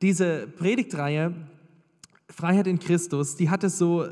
[0.00, 1.34] Diese Predigtreihe
[2.30, 4.08] Freiheit in Christus, die hatte so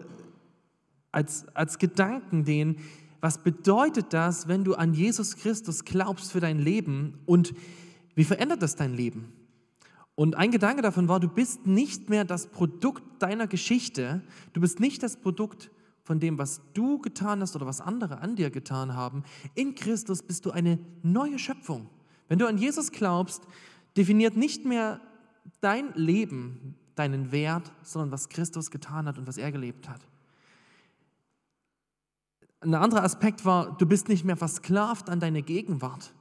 [1.13, 2.77] als, als Gedanken den,
[3.21, 7.55] was bedeutet das, wenn du an Jesus Christus glaubst für dein Leben und
[8.15, 9.33] wie verändert das dein Leben?
[10.15, 14.23] Und ein Gedanke davon war, du bist nicht mehr das Produkt deiner Geschichte,
[14.55, 15.71] du bist nicht das Produkt
[16.03, 19.25] von dem, was du getan hast oder was andere an dir getan haben.
[19.55, 21.89] In Christus bist du eine neue Schöpfung.
[22.29, 23.43] Wenn du an Jesus glaubst,
[23.97, 25.01] definiert nicht mehr
[25.61, 30.01] dein Leben deinen Wert, sondern was Christus getan hat und was er gelebt hat.
[32.61, 36.13] Ein anderer Aspekt war, du bist nicht mehr versklavt an deine Gegenwart.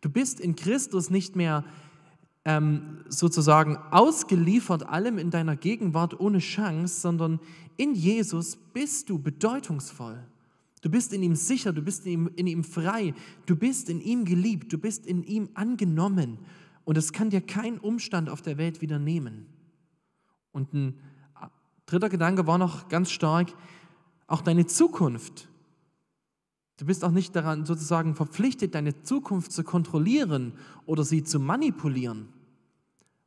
[0.00, 1.64] Du bist in Christus nicht mehr
[2.44, 7.40] ähm, sozusagen ausgeliefert allem in deiner Gegenwart ohne Chance, sondern
[7.76, 10.22] in Jesus bist du bedeutungsvoll.
[10.82, 13.14] Du bist in ihm sicher, du bist in ihm, in ihm frei,
[13.46, 16.38] du bist in ihm geliebt, du bist in ihm angenommen.
[16.88, 19.46] Und das kann dir kein Umstand auf der Welt wieder nehmen.
[20.52, 20.98] Und ein
[21.84, 23.52] dritter Gedanke war noch ganz stark,
[24.26, 25.48] auch deine Zukunft.
[26.78, 30.54] Du bist auch nicht daran sozusagen verpflichtet, deine Zukunft zu kontrollieren
[30.86, 32.28] oder sie zu manipulieren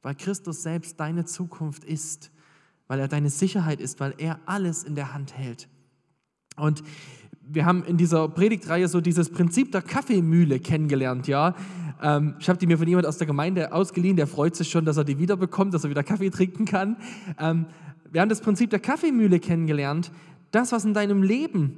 [0.01, 2.31] weil Christus selbst deine Zukunft ist,
[2.87, 5.69] weil er deine Sicherheit ist, weil er alles in der Hand hält.
[6.57, 6.83] Und
[7.41, 11.55] wir haben in dieser Predigtreihe so dieses Prinzip der Kaffeemühle kennengelernt, ja.
[12.01, 14.85] Ähm, ich habe die mir von jemand aus der Gemeinde ausgeliehen, der freut sich schon,
[14.85, 16.97] dass er die wiederbekommt, dass er wieder Kaffee trinken kann.
[17.39, 17.67] Ähm,
[18.11, 20.11] wir haben das Prinzip der Kaffeemühle kennengelernt.
[20.51, 21.77] Das, was in deinem Leben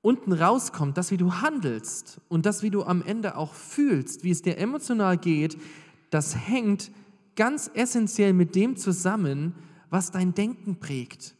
[0.00, 4.30] unten rauskommt, das, wie du handelst und das, wie du am Ende auch fühlst, wie
[4.30, 5.58] es dir emotional geht,
[6.10, 6.90] das hängt
[7.34, 9.54] ganz essentiell mit dem zusammen,
[9.90, 11.34] was dein Denken prägt.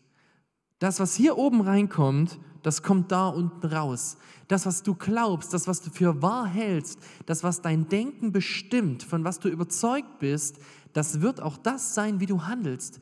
[0.79, 4.19] Das, was hier oben reinkommt, das kommt da unten raus.
[4.49, 9.03] Das, was du glaubst, das, was du für wahr hältst, das, was dein Denken bestimmt,
[9.03, 10.59] von was du überzeugt bist,
[10.93, 13.01] das wird auch das sein, wie du handelst.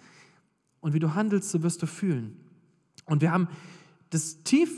[0.80, 2.36] Und wie du handelst, so wirst du fühlen.
[3.06, 3.48] Und wir haben
[4.10, 4.70] das tief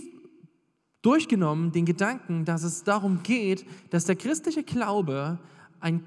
[1.03, 5.39] durchgenommen, den Gedanken, dass es darum geht, dass der christliche Glaube
[5.79, 6.03] ein,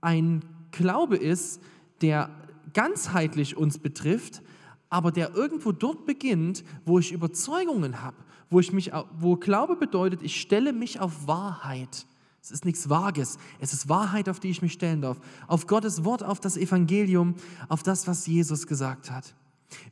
[0.00, 1.60] ein Glaube ist,
[2.00, 2.30] der
[2.72, 4.42] ganzheitlich uns betrifft,
[4.88, 8.16] aber der irgendwo dort beginnt, wo ich Überzeugungen habe,
[8.50, 12.06] wo ich mich, wo Glaube bedeutet, ich stelle mich auf Wahrheit.
[12.42, 13.38] Es ist nichts Vages.
[13.58, 15.18] Es ist Wahrheit, auf die ich mich stellen darf.
[15.46, 17.36] Auf Gottes Wort, auf das Evangelium,
[17.68, 19.34] auf das, was Jesus gesagt hat.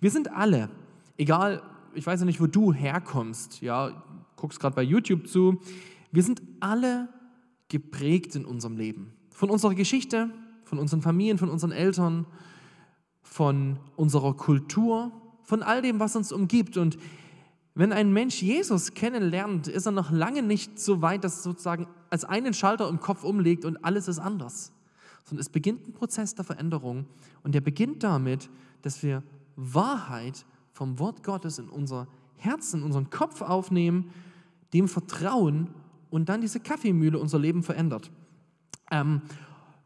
[0.00, 0.68] Wir sind alle,
[1.16, 1.62] egal,
[1.94, 4.02] ich weiß ja nicht, wo du herkommst, ja,
[4.36, 5.60] guckst gerade bei YouTube zu,
[6.10, 7.08] wir sind alle
[7.68, 9.14] geprägt in unserem Leben.
[9.30, 10.30] Von unserer Geschichte,
[10.64, 12.26] von unseren Familien, von unseren Eltern,
[13.22, 15.10] von unserer Kultur,
[15.42, 16.76] von all dem, was uns umgibt.
[16.76, 16.98] Und
[17.74, 22.24] wenn ein Mensch Jesus kennenlernt, ist er noch lange nicht so weit, dass sozusagen als
[22.24, 24.72] einen Schalter im Kopf umlegt und alles ist anders.
[25.24, 27.06] Sondern es beginnt ein Prozess der Veränderung
[27.42, 28.50] und der beginnt damit,
[28.82, 29.22] dass wir
[29.56, 34.10] Wahrheit vom Wort Gottes in unser Herz, in unseren Kopf aufnehmen,
[34.74, 35.68] dem vertrauen
[36.10, 38.10] und dann diese Kaffeemühle unser Leben verändert.
[38.90, 39.22] Ähm,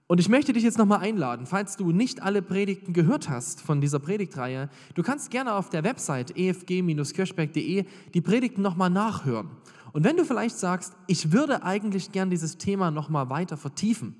[0.08, 3.80] und ich möchte dich jetzt nochmal einladen, falls du nicht alle Predigten gehört hast von
[3.80, 7.84] dieser Predigtreihe, du kannst gerne auf der Website efg-kirchberg.de
[8.14, 9.50] die Predigten nochmal nachhören.
[9.92, 14.14] Und wenn du vielleicht sagst, ich würde eigentlich gern dieses Thema nochmal weiter vertiefen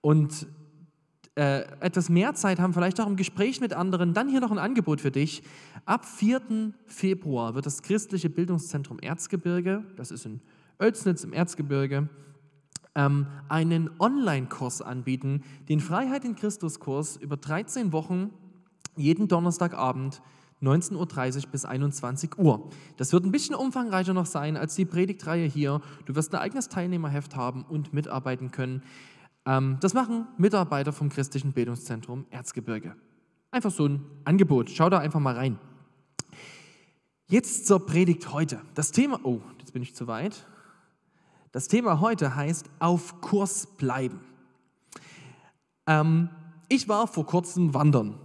[0.00, 0.46] und
[1.34, 4.58] äh, etwas mehr Zeit haben, vielleicht auch im Gespräch mit anderen, dann hier noch ein
[4.58, 5.42] Angebot für dich.
[5.86, 6.74] Ab 4.
[6.86, 10.42] Februar wird das christliche Bildungszentrum Erzgebirge, das ist in
[10.78, 12.08] Oelsnitz im Erzgebirge,
[12.94, 18.30] ähm, einen Online-Kurs anbieten, den Freiheit in Christus-Kurs über 13 Wochen,
[18.96, 20.22] jeden Donnerstagabend
[20.62, 20.96] 19.30
[21.44, 22.70] Uhr bis 21 Uhr.
[22.96, 25.80] Das wird ein bisschen umfangreicher noch sein als die Predigtreihe hier.
[26.06, 28.82] Du wirst ein eigenes Teilnehmerheft haben und mitarbeiten können.
[29.44, 32.94] Ähm, das machen Mitarbeiter vom Christlichen Bildungszentrum Erzgebirge.
[33.50, 34.70] Einfach so ein Angebot.
[34.70, 35.58] Schau da einfach mal rein.
[37.26, 38.60] Jetzt zur Predigt heute.
[38.74, 40.46] Das Thema, oh, jetzt bin ich zu weit.
[41.52, 44.20] Das Thema heute heißt auf Kurs bleiben.
[45.86, 46.30] Ähm,
[46.70, 48.18] ich war vor kurzem wandern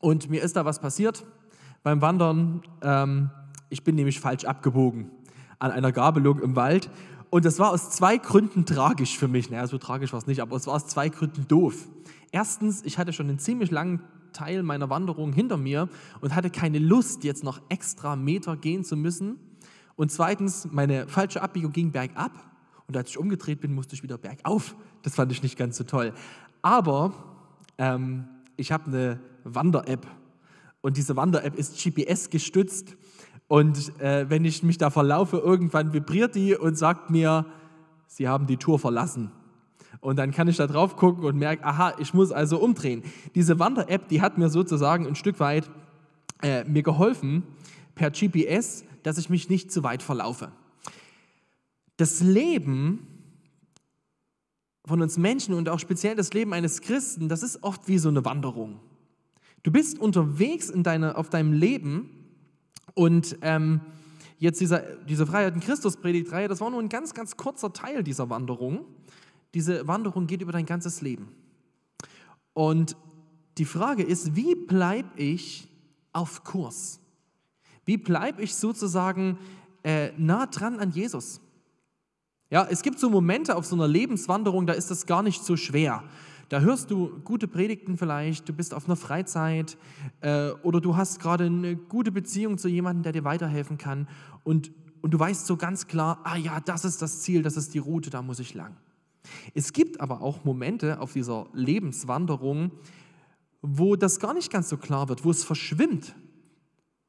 [0.00, 1.24] und mir ist da was passiert
[1.84, 2.62] beim Wandern.
[2.82, 3.30] Ähm,
[3.70, 5.12] ich bin nämlich falsch abgebogen
[5.60, 6.90] an einer Gabelung im Wald
[7.30, 9.48] und das war aus zwei Gründen tragisch für mich.
[9.48, 11.86] Naja, so tragisch war es nicht, aber es war aus zwei Gründen doof.
[12.32, 15.88] Erstens, ich hatte schon einen ziemlich langen Teil meiner Wanderung hinter mir
[16.20, 19.38] und hatte keine Lust, jetzt noch extra Meter gehen zu müssen.
[19.96, 22.32] Und zweitens, meine falsche Abbiegung ging bergab
[22.86, 24.74] und als ich umgedreht bin, musste ich wieder bergauf.
[25.02, 26.12] Das fand ich nicht ganz so toll.
[26.62, 27.12] Aber
[27.78, 28.24] ähm,
[28.56, 30.06] ich habe eine Wander-App
[30.80, 32.96] und diese Wander-App ist GPS gestützt
[33.48, 37.44] und äh, wenn ich mich da verlaufe, irgendwann vibriert die und sagt mir,
[38.06, 39.30] Sie haben die Tour verlassen.
[40.00, 43.02] Und dann kann ich da drauf gucken und merke, aha, ich muss also umdrehen.
[43.34, 45.70] Diese Wander-App, die hat mir sozusagen ein Stück weit
[46.42, 47.42] äh, mir geholfen
[47.94, 50.52] per GPS, dass ich mich nicht zu weit verlaufe.
[51.96, 53.06] Das Leben
[54.84, 58.08] von uns Menschen und auch speziell das Leben eines Christen, das ist oft wie so
[58.08, 58.80] eine Wanderung.
[59.62, 62.10] Du bist unterwegs in deine, auf deinem Leben
[62.94, 63.80] und ähm,
[64.38, 68.02] jetzt dieser, diese Freiheit in Christus Predigtreihe, das war nur ein ganz, ganz kurzer Teil
[68.02, 68.84] dieser Wanderung.
[69.54, 71.28] Diese Wanderung geht über dein ganzes Leben.
[72.52, 72.96] Und
[73.58, 75.68] die Frage ist, wie bleibe ich
[76.12, 77.01] auf Kurs?
[77.84, 79.38] Wie bleibe ich sozusagen
[79.82, 81.40] äh, nah dran an Jesus?
[82.50, 85.56] Ja, es gibt so Momente auf so einer Lebenswanderung, da ist das gar nicht so
[85.56, 86.04] schwer.
[86.50, 89.78] Da hörst du gute Predigten vielleicht, du bist auf einer Freizeit
[90.20, 94.06] äh, oder du hast gerade eine gute Beziehung zu jemandem, der dir weiterhelfen kann
[94.44, 94.70] und,
[95.00, 97.78] und du weißt so ganz klar, ah ja, das ist das Ziel, das ist die
[97.78, 98.76] Route, da muss ich lang.
[99.54, 102.72] Es gibt aber auch Momente auf dieser Lebenswanderung,
[103.62, 106.14] wo das gar nicht ganz so klar wird, wo es verschwimmt,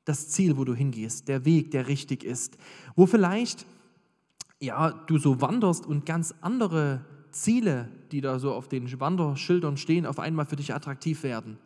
[0.05, 2.57] das Ziel, wo du hingehst, der Weg, der richtig ist,
[2.95, 3.65] wo vielleicht
[4.59, 10.05] ja, du so wanderst und ganz andere Ziele, die da so auf den Wanderschildern stehen,
[10.05, 11.57] auf einmal für dich attraktiv werden.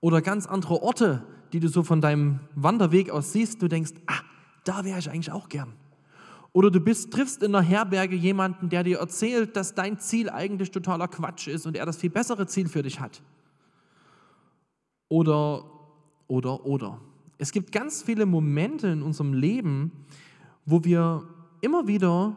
[0.00, 4.20] Oder ganz andere Orte, die du so von deinem Wanderweg aus siehst, du denkst, ah,
[4.64, 5.72] da wäre ich eigentlich auch gern.
[6.52, 10.70] Oder du bist, triffst in einer Herberge jemanden, der dir erzählt, dass dein Ziel eigentlich
[10.70, 13.22] totaler Quatsch ist und er das viel bessere Ziel für dich hat.
[15.08, 15.64] Oder,
[16.26, 17.00] oder, oder.
[17.42, 19.90] Es gibt ganz viele Momente in unserem Leben,
[20.64, 21.28] wo wir
[21.60, 22.36] immer wieder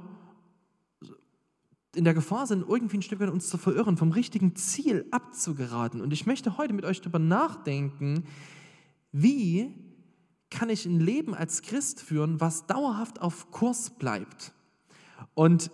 [1.93, 6.01] in der Gefahr sind, irgendwie ein Stück weit uns zu verirren, vom richtigen Ziel abzugeraten.
[6.01, 8.23] Und ich möchte heute mit euch darüber nachdenken,
[9.11, 9.75] wie
[10.49, 14.53] kann ich ein Leben als Christ führen, was dauerhaft auf Kurs bleibt.
[15.35, 15.69] Und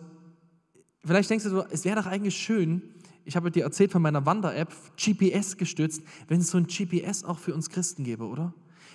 [1.05, 2.81] vielleicht denkst du, es wäre doch eigentlich schön,
[3.23, 7.39] ich habe dir erzählt von meiner Wander-App, GPS gestützt, wenn es so ein GPS auch
[7.39, 8.53] für uns Christen gäbe, oder?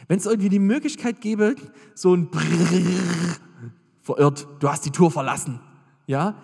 [0.08, 1.56] Wenn es irgendwie die Möglichkeit gäbe,
[1.94, 3.36] so ein Brrrr,
[4.02, 5.60] verirrt, du hast die Tour verlassen.
[6.06, 6.40] Ja,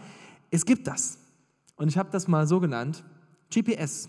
[0.51, 1.19] es gibt das.
[1.77, 3.05] Und ich habe das mal so genannt,
[3.53, 4.09] GPS,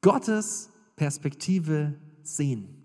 [0.00, 2.82] Gottes Perspektive sehen.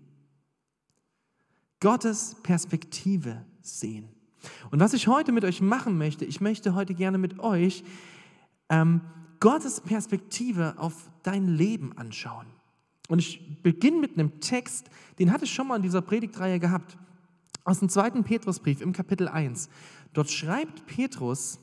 [1.80, 4.08] Gottes Perspektive sehen.
[4.70, 7.84] Und was ich heute mit euch machen möchte, ich möchte heute gerne mit euch
[8.68, 9.00] ähm,
[9.40, 12.46] Gottes Perspektive auf dein Leben anschauen.
[13.08, 14.88] Und ich beginne mit einem Text,
[15.18, 16.96] den hatte ich schon mal in dieser Predigtreihe gehabt
[17.64, 19.68] aus dem zweiten Petrusbrief im Kapitel 1.
[20.12, 21.58] Dort schreibt Petrus,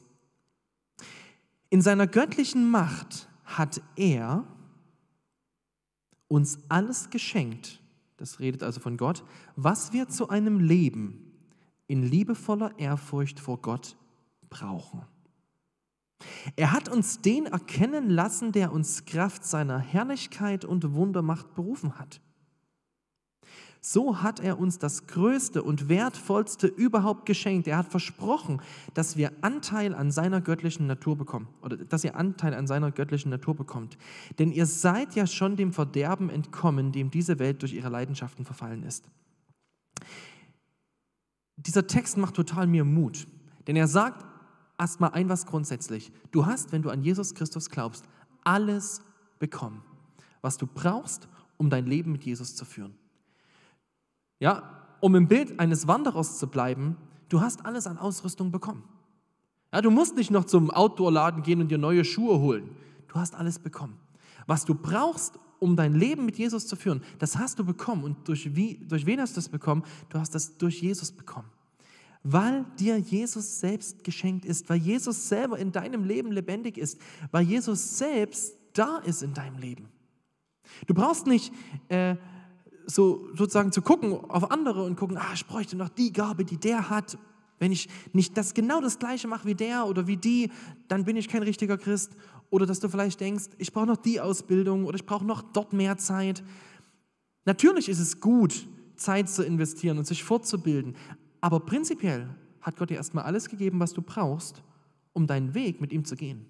[1.70, 4.46] in seiner göttlichen Macht hat er
[6.28, 7.82] uns alles geschenkt,
[8.18, 9.24] das redet also von Gott,
[9.56, 11.32] was wir zu einem Leben
[11.88, 13.98] in liebevoller Ehrfurcht vor Gott
[14.50, 15.02] brauchen.
[16.56, 22.22] Er hat uns den erkennen lassen, der uns Kraft seiner Herrlichkeit und Wundermacht berufen hat.
[23.88, 27.68] So hat er uns das Größte und Wertvollste überhaupt geschenkt.
[27.68, 28.60] Er hat versprochen,
[28.96, 33.30] dass wir Anteil an seiner göttlichen Natur bekommen oder dass ihr Anteil an seiner göttlichen
[33.30, 34.00] Natur bekommt.
[34.40, 38.82] Denn ihr seid ja schon dem Verderben entkommen, dem diese Welt durch ihre Leidenschaften verfallen
[38.82, 39.08] ist.
[41.58, 43.28] Dieser Text macht total mir Mut,
[43.68, 44.26] denn er sagt
[44.78, 46.12] erstmal ein was grundsätzlich.
[46.32, 48.06] Du hast, wenn du an Jesus Christus glaubst,
[48.44, 49.02] alles
[49.40, 49.84] bekommen,
[50.42, 51.28] was du brauchst,
[51.58, 52.96] um dein Leben mit Jesus zu führen.
[54.40, 56.98] Ja, um im Bild eines Wanderers zu bleiben,
[57.30, 58.84] du hast alles an Ausrüstung bekommen.
[59.72, 62.70] Ja, du musst nicht noch zum Outdoor-Laden gehen und dir neue Schuhe holen.
[63.08, 63.98] Du hast alles bekommen.
[64.48, 68.04] Was du brauchst, um dein Leben mit Jesus zu führen, das hast du bekommen.
[68.04, 69.84] Und durch, wie, durch wen hast du das bekommen?
[70.10, 71.50] Du hast das durch Jesus bekommen.
[72.28, 77.44] Weil dir Jesus selbst geschenkt ist, weil Jesus selber in deinem Leben lebendig ist, weil
[77.44, 79.90] Jesus selbst da ist in deinem Leben.
[80.88, 81.54] Du brauchst nicht
[81.90, 82.16] äh,
[82.88, 86.58] so sozusagen zu gucken auf andere und gucken, ah, ich bräuchte noch die Gabe, die
[86.58, 87.20] der hat.
[87.60, 90.50] Wenn ich nicht das genau das gleiche mache wie der oder wie die,
[90.88, 92.14] dann bin ich kein richtiger Christ.
[92.50, 95.74] Oder dass du vielleicht denkst, ich brauche noch die Ausbildung oder ich brauche noch dort
[95.74, 96.44] mehr Zeit.
[97.46, 100.96] Natürlich ist es gut, Zeit zu investieren und sich fortzubilden.
[101.42, 102.30] Aber prinzipiell
[102.62, 104.64] hat Gott dir erstmal alles gegeben, was du brauchst,
[105.14, 106.46] um deinen Weg mit ihm zu gehen.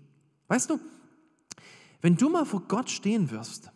[0.48, 0.80] Weißt du,
[2.01, 3.72] wenn du mal vor Gott stehen wirst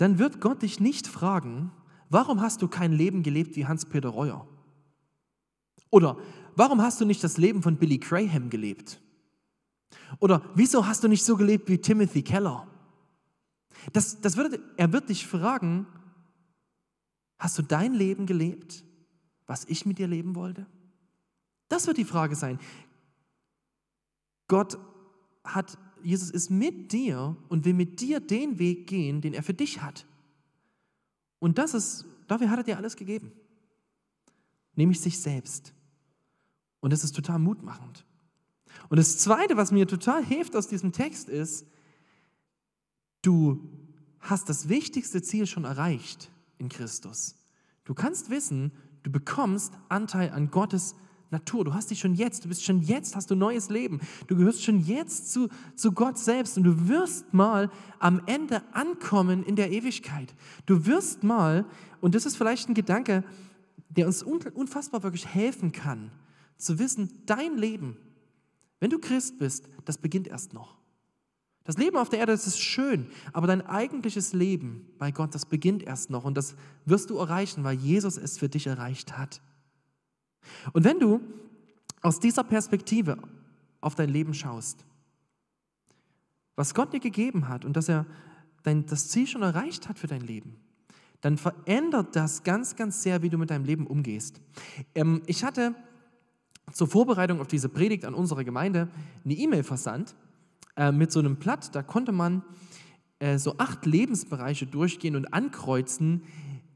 [0.00, 1.72] dann wird Gott dich nicht fragen,
[2.08, 4.48] warum hast du kein Leben gelebt wie Hans-Peter Reuer?
[5.90, 6.16] Oder
[6.56, 8.98] warum hast du nicht das Leben von Billy Graham gelebt?
[10.18, 12.66] Oder wieso hast du nicht so gelebt wie Timothy Keller?
[13.92, 15.86] Das, das wird, er wird dich fragen,
[17.38, 18.82] hast du dein Leben gelebt,
[19.50, 20.64] was ich mit dir leben wollte?
[21.66, 22.60] Das wird die Frage sein.
[24.46, 24.78] Gott
[25.42, 29.52] hat Jesus ist mit dir und will mit dir den Weg gehen, den er für
[29.52, 30.06] dich hat.
[31.40, 33.32] Und das ist, dafür hat er dir alles gegeben.
[34.76, 35.74] Nämlich sich selbst.
[36.78, 38.06] Und das ist total mutmachend.
[38.88, 41.66] Und das Zweite, was mir total hilft aus diesem Text, ist,
[43.22, 43.68] du
[44.20, 47.34] hast das wichtigste Ziel schon erreicht in Christus.
[47.84, 48.70] Du kannst wissen,
[49.02, 50.94] du bekommst Anteil an Gottes
[51.30, 51.64] Natur.
[51.64, 54.00] Du hast dich schon jetzt, du bist schon jetzt, hast du neues Leben.
[54.26, 59.44] Du gehörst schon jetzt zu, zu Gott selbst und du wirst mal am Ende ankommen
[59.44, 60.34] in der Ewigkeit.
[60.66, 61.66] Du wirst mal,
[62.00, 63.24] und das ist vielleicht ein Gedanke,
[63.88, 66.10] der uns unfassbar wirklich helfen kann,
[66.56, 67.96] zu wissen, dein Leben,
[68.78, 70.79] wenn du Christ bist, das beginnt erst noch.
[71.70, 75.46] Das Leben auf der Erde, das ist schön, aber dein eigentliches Leben bei Gott, das
[75.46, 79.40] beginnt erst noch und das wirst du erreichen, weil Jesus es für dich erreicht hat.
[80.72, 81.20] Und wenn du
[82.02, 83.18] aus dieser Perspektive
[83.80, 84.84] auf dein Leben schaust,
[86.56, 88.04] was Gott dir gegeben hat und dass er
[88.64, 90.56] dein, das Ziel schon erreicht hat für dein Leben,
[91.20, 94.40] dann verändert das ganz, ganz sehr, wie du mit deinem Leben umgehst.
[94.96, 95.76] Ähm, ich hatte
[96.72, 98.88] zur Vorbereitung auf diese Predigt an unsere Gemeinde
[99.24, 100.16] eine E-Mail versandt
[100.76, 101.74] äh, mit so einem Blatt.
[101.74, 102.42] Da konnte man
[103.18, 106.22] äh, so acht Lebensbereiche durchgehen und ankreuzen,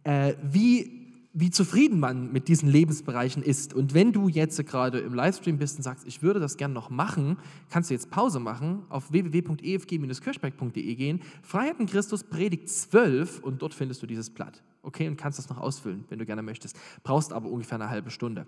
[0.04, 1.04] äh, wie
[1.36, 3.74] wie zufrieden man mit diesen Lebensbereichen ist.
[3.74, 6.90] Und wenn du jetzt gerade im Livestream bist und sagst, ich würde das gerne noch
[6.90, 7.38] machen,
[7.70, 13.74] kannst du jetzt Pause machen, auf www.efg-kirchberg.de gehen, Freiheit in Christus Predigt 12 und dort
[13.74, 14.62] findest du dieses Blatt.
[14.82, 16.78] Okay, und kannst das noch ausfüllen, wenn du gerne möchtest.
[17.02, 18.46] Brauchst aber ungefähr eine halbe Stunde.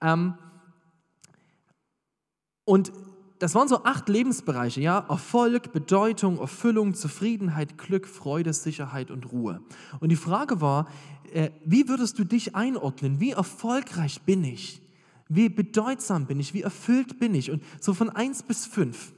[0.00, 0.34] Ähm,
[2.64, 2.90] und
[3.38, 9.60] das waren so acht Lebensbereiche, ja, Erfolg, Bedeutung, Erfüllung, Zufriedenheit, Glück, Freude, Sicherheit und Ruhe.
[10.00, 10.88] Und die Frage war,
[11.32, 13.20] äh, wie würdest du dich einordnen?
[13.20, 14.82] Wie erfolgreich bin ich?
[15.28, 16.54] Wie bedeutsam bin ich?
[16.54, 17.50] Wie erfüllt bin ich?
[17.50, 19.12] Und so von eins bis fünf.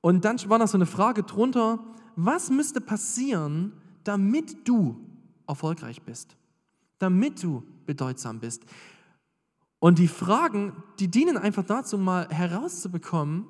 [0.00, 1.80] Und dann war noch so eine Frage drunter,
[2.14, 3.72] was müsste passieren,
[4.04, 5.00] damit du
[5.46, 6.36] erfolgreich bist?
[6.98, 8.64] Damit du bedeutsam bist?
[9.78, 13.46] Und die Fragen, die dienen einfach dazu, mal herauszubekommen,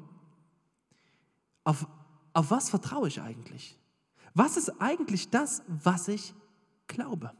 [1.65, 1.87] auf,
[2.33, 3.79] auf was vertraue ich eigentlich?
[4.35, 6.35] Was ist eigentlich das, was ich
[6.87, 7.33] glaube?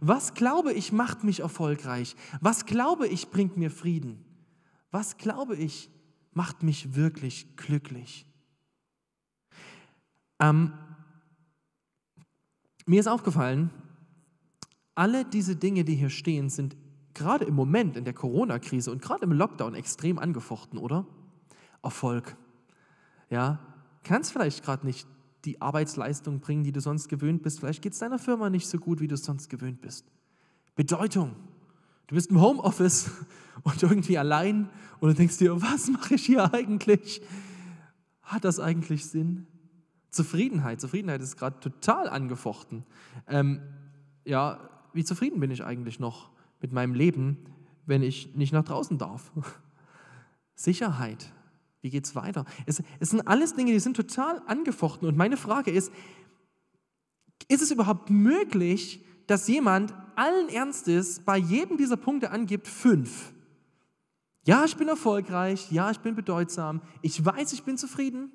[0.00, 2.16] Was glaube ich macht mich erfolgreich?
[2.40, 4.24] Was glaube ich bringt mir Frieden?
[4.90, 5.90] Was glaube ich
[6.32, 8.26] macht mich wirklich glücklich?
[10.38, 10.72] Ähm,
[12.86, 13.70] mir ist aufgefallen,
[14.94, 16.76] alle diese Dinge, die hier stehen, sind
[17.16, 21.06] gerade im Moment in der Corona-Krise und gerade im Lockdown extrem angefochten, oder?
[21.82, 22.36] Erfolg.
[23.30, 23.58] Ja,
[24.04, 25.08] kannst vielleicht gerade nicht
[25.44, 27.60] die Arbeitsleistung bringen, die du sonst gewöhnt bist.
[27.60, 30.06] Vielleicht geht es deiner Firma nicht so gut, wie du es sonst gewöhnt bist.
[30.74, 31.34] Bedeutung.
[32.06, 33.10] Du bist im Homeoffice
[33.62, 34.68] und irgendwie allein
[35.00, 37.22] und du denkst dir, was mache ich hier eigentlich?
[38.22, 39.46] Hat das eigentlich Sinn?
[40.10, 40.80] Zufriedenheit.
[40.80, 42.84] Zufriedenheit ist gerade total angefochten.
[43.26, 43.60] Ähm,
[44.24, 44.60] ja,
[44.92, 46.30] wie zufrieden bin ich eigentlich noch
[46.66, 47.38] mit meinem Leben,
[47.86, 49.30] wenn ich nicht nach draußen darf?
[50.56, 51.32] Sicherheit.
[51.80, 52.44] Wie geht es weiter?
[52.66, 55.06] Es, es sind alles Dinge, die sind total angefochten.
[55.06, 55.92] Und meine Frage ist,
[57.46, 63.32] ist es überhaupt möglich, dass jemand allen Ernstes bei jedem dieser Punkte angibt, fünf?
[64.44, 68.32] Ja, ich bin erfolgreich, ja, ich bin bedeutsam, ich weiß, ich bin zufrieden.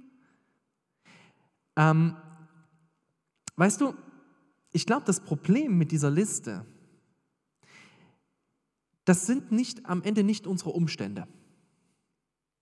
[1.76, 2.16] Ähm,
[3.58, 3.94] weißt du,
[4.72, 6.66] ich glaube, das Problem mit dieser Liste,
[9.06, 11.28] das sind nicht am Ende nicht unsere Umstände.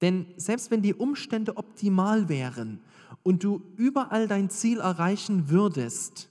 [0.01, 2.81] Denn selbst wenn die Umstände optimal wären
[3.23, 6.29] und du überall dein Ziel erreichen würdest,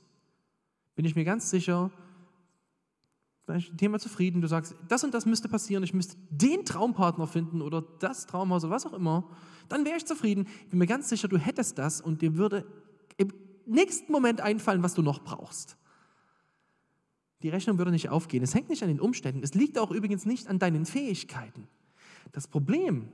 [0.94, 1.90] bin ich mir ganz sicher,
[3.46, 7.26] bin ich Thema zufrieden, du sagst, das und das müsste passieren, ich müsste den Traumpartner
[7.26, 9.24] finden oder das Traumhaus oder was auch immer,
[9.68, 10.46] dann wäre ich zufrieden.
[10.64, 12.66] Ich bin mir ganz sicher, du hättest das und dir würde
[13.16, 13.32] im
[13.66, 15.77] nächsten Moment einfallen, was du noch brauchst.
[17.42, 18.42] Die Rechnung würde nicht aufgehen.
[18.42, 19.42] Es hängt nicht an den Umständen.
[19.42, 21.68] Es liegt auch übrigens nicht an deinen Fähigkeiten.
[22.32, 23.08] Das Problem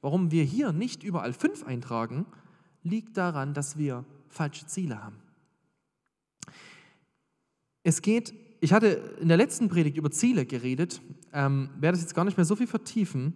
[0.00, 2.26] Warum wir hier nicht überall fünf eintragen,
[2.82, 5.16] liegt daran, dass wir falsche Ziele haben.
[7.82, 12.14] Es geht, ich hatte in der letzten Predigt über Ziele geredet, ähm, werde das jetzt
[12.14, 13.34] gar nicht mehr so viel vertiefen,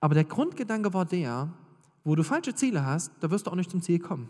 [0.00, 1.52] aber der Grundgedanke war der,
[2.04, 4.28] wo du falsche Ziele hast, da wirst du auch nicht zum Ziel kommen.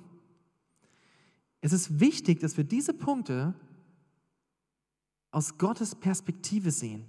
[1.61, 3.55] Es ist wichtig, dass wir diese Punkte
[5.31, 7.05] aus Gottes Perspektive sehen,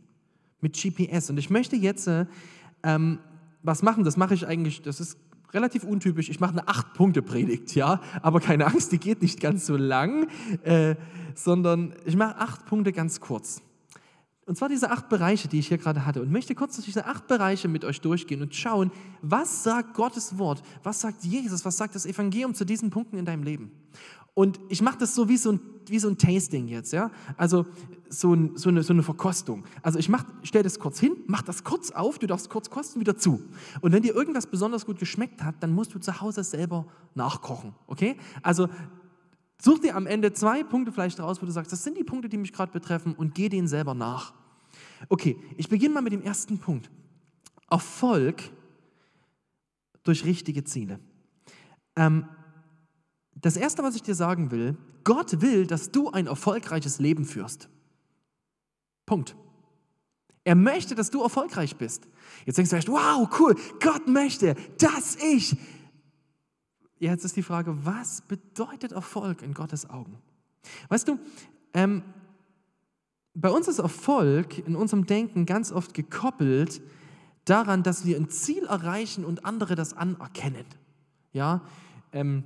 [0.60, 1.30] mit GPS.
[1.30, 2.10] Und ich möchte jetzt
[2.84, 3.20] ähm,
[3.64, 4.04] was machen?
[4.04, 5.18] Das mache ich eigentlich, das ist
[5.54, 6.30] relativ untypisch.
[6.30, 10.28] Ich mache eine Acht-Punkte-Predigt, ja, aber keine Angst, die geht nicht ganz so lang,
[10.64, 10.96] äh,
[11.36, 13.62] sondern ich mache acht Punkte ganz kurz.
[14.46, 16.22] Und zwar diese acht Bereiche, die ich hier gerade hatte.
[16.22, 20.38] Und möchte kurz durch diese acht Bereiche mit euch durchgehen und schauen, was sagt Gottes
[20.38, 23.72] Wort, was sagt Jesus, was sagt das Evangelium zu diesen Punkten in deinem Leben.
[24.34, 27.12] Und ich mache das so wie so ein, wie so ein Tasting jetzt, ja.
[27.38, 27.66] Also
[28.12, 29.64] so, ein, so, eine, so eine Verkostung.
[29.82, 30.10] Also ich
[30.44, 33.42] stelle das kurz hin, mach das kurz auf, du darfst kurz kosten, wieder zu.
[33.80, 37.74] Und wenn dir irgendwas besonders gut geschmeckt hat, dann musst du zu Hause selber nachkochen,
[37.88, 38.18] okay?
[38.44, 38.68] Also
[39.62, 42.28] such dir am Ende zwei Punkte vielleicht raus, wo du sagst, das sind die Punkte,
[42.28, 44.34] die mich gerade betreffen und geh denen selber nach.
[45.08, 46.92] Okay, ich beginne mal mit dem ersten Punkt.
[47.70, 48.44] Erfolg
[50.04, 51.00] durch richtige Ziele.
[51.96, 52.26] Ähm,
[53.36, 57.70] das Erste, was ich dir sagen will, Gott will, dass du ein erfolgreiches Leben führst.
[59.12, 59.36] Punkt.
[60.46, 62.08] Er möchte, dass du erfolgreich bist.
[62.46, 65.58] Jetzt denkst du vielleicht, wow, cool, Gott möchte, dass ich.
[66.98, 70.18] Jetzt ist die Frage, was bedeutet Erfolg in Gottes Augen?
[70.88, 71.20] Weißt du,
[71.74, 72.04] ähm,
[73.34, 76.82] bei uns ist Erfolg in unserem Denken ganz oft gekoppelt
[77.44, 80.66] daran, dass wir ein Ziel erreichen und andere das anerkennen.
[81.34, 81.60] Ja,
[82.14, 82.46] ähm,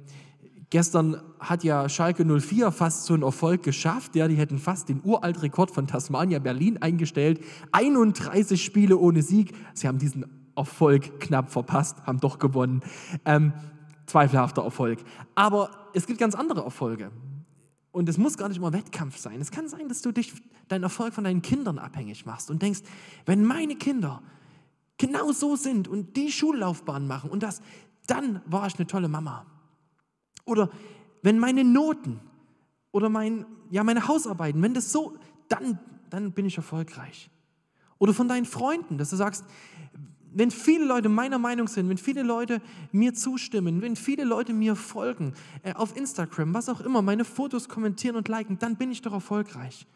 [0.75, 4.13] Gestern hat ja Schalke 04 fast so einen Erfolg geschafft.
[4.13, 7.39] Ja, die hätten fast den Uraltrekord von Tasmania Berlin eingestellt.
[7.72, 9.53] 31 Spiele ohne Sieg.
[9.74, 12.82] Sie haben diesen Erfolg knapp verpasst, haben doch gewonnen.
[13.24, 13.53] Ähm,
[14.05, 15.00] zweifelhafter Erfolg.
[15.34, 17.10] Aber es gibt ganz andere Erfolge.
[17.94, 19.39] Und es muss gar nicht immer Wettkampf sein.
[19.39, 20.34] Es kann sein, dass du dich,
[20.67, 22.82] deinen Erfolg von deinen Kindern abhängig machst und denkst,
[23.25, 24.22] wenn meine Kinder
[24.98, 27.62] genau so sind und die Schullaufbahn machen und das,
[28.08, 29.46] dann war ich eine tolle Mama.
[30.46, 30.70] Oder
[31.22, 32.20] wenn meine Noten
[32.92, 35.18] oder mein, ja, meine Hausarbeiten, wenn das so,
[35.50, 37.30] dann, dann bin ich erfolgreich.
[37.98, 39.44] Oder von deinen Freunden, dass du sagst,
[40.38, 42.62] wenn viele Leute meiner Meinung sind, wenn viele Leute
[42.92, 45.34] mir zustimmen, wenn viele Leute mir folgen,
[45.64, 49.14] äh, auf Instagram, was auch immer, meine Fotos kommentieren und liken, dann bin ich doch
[49.14, 49.88] erfolgreich.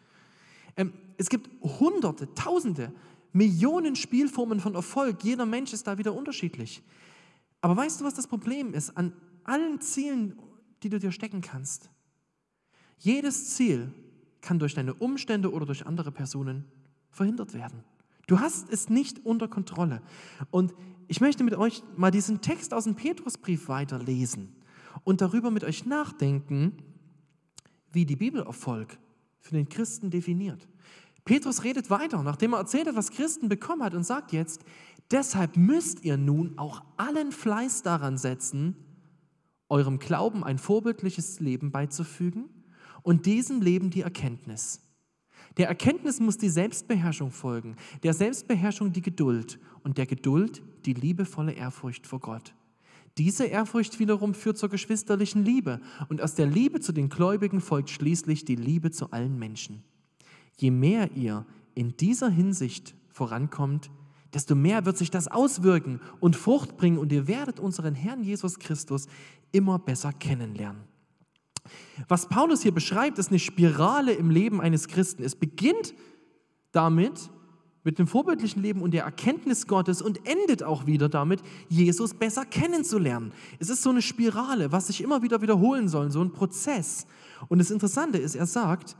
[0.77, 2.93] Ähm, es gibt Hunderte, Tausende,
[3.33, 5.23] Millionen Spielformen von Erfolg.
[5.23, 6.81] Jeder Mensch ist da wieder unterschiedlich.
[7.59, 9.11] Aber weißt du, was das Problem ist an
[9.43, 10.39] allen Zielen,
[10.83, 11.89] die du dir stecken kannst.
[12.97, 13.93] Jedes Ziel
[14.41, 16.65] kann durch deine Umstände oder durch andere Personen
[17.11, 17.83] verhindert werden.
[18.27, 20.01] Du hast es nicht unter Kontrolle.
[20.51, 20.73] Und
[21.07, 24.55] ich möchte mit euch mal diesen Text aus dem Petrusbrief weiterlesen
[25.03, 26.77] und darüber mit euch nachdenken,
[27.91, 28.97] wie die Bibel Erfolg
[29.39, 30.67] für den Christen definiert.
[31.25, 34.63] Petrus redet weiter, nachdem er erzählt hat, was Christen bekommen hat und sagt jetzt,
[35.11, 38.75] deshalb müsst ihr nun auch allen Fleiß daran setzen,
[39.69, 42.49] eurem Glauben ein vorbildliches Leben beizufügen
[43.03, 44.81] und diesem Leben die Erkenntnis.
[45.57, 51.53] Der Erkenntnis muss die Selbstbeherrschung folgen, der Selbstbeherrschung die Geduld und der Geduld die liebevolle
[51.53, 52.53] Ehrfurcht vor Gott.
[53.17, 57.89] Diese Ehrfurcht wiederum führt zur geschwisterlichen Liebe und aus der Liebe zu den Gläubigen folgt
[57.89, 59.83] schließlich die Liebe zu allen Menschen.
[60.57, 63.89] Je mehr ihr in dieser Hinsicht vorankommt,
[64.33, 68.59] desto mehr wird sich das auswirken und Frucht bringen und ihr werdet unseren Herrn Jesus
[68.59, 69.07] Christus
[69.51, 70.83] immer besser kennenlernen.
[72.07, 75.23] Was Paulus hier beschreibt, ist eine Spirale im Leben eines Christen.
[75.23, 75.93] Es beginnt
[76.71, 77.29] damit,
[77.83, 82.45] mit dem vorbildlichen Leben und der Erkenntnis Gottes und endet auch wieder damit, Jesus besser
[82.45, 83.31] kennenzulernen.
[83.57, 87.07] Es ist so eine Spirale, was sich immer wieder wiederholen soll, so ein Prozess.
[87.47, 88.95] Und das Interessante ist, er sagt,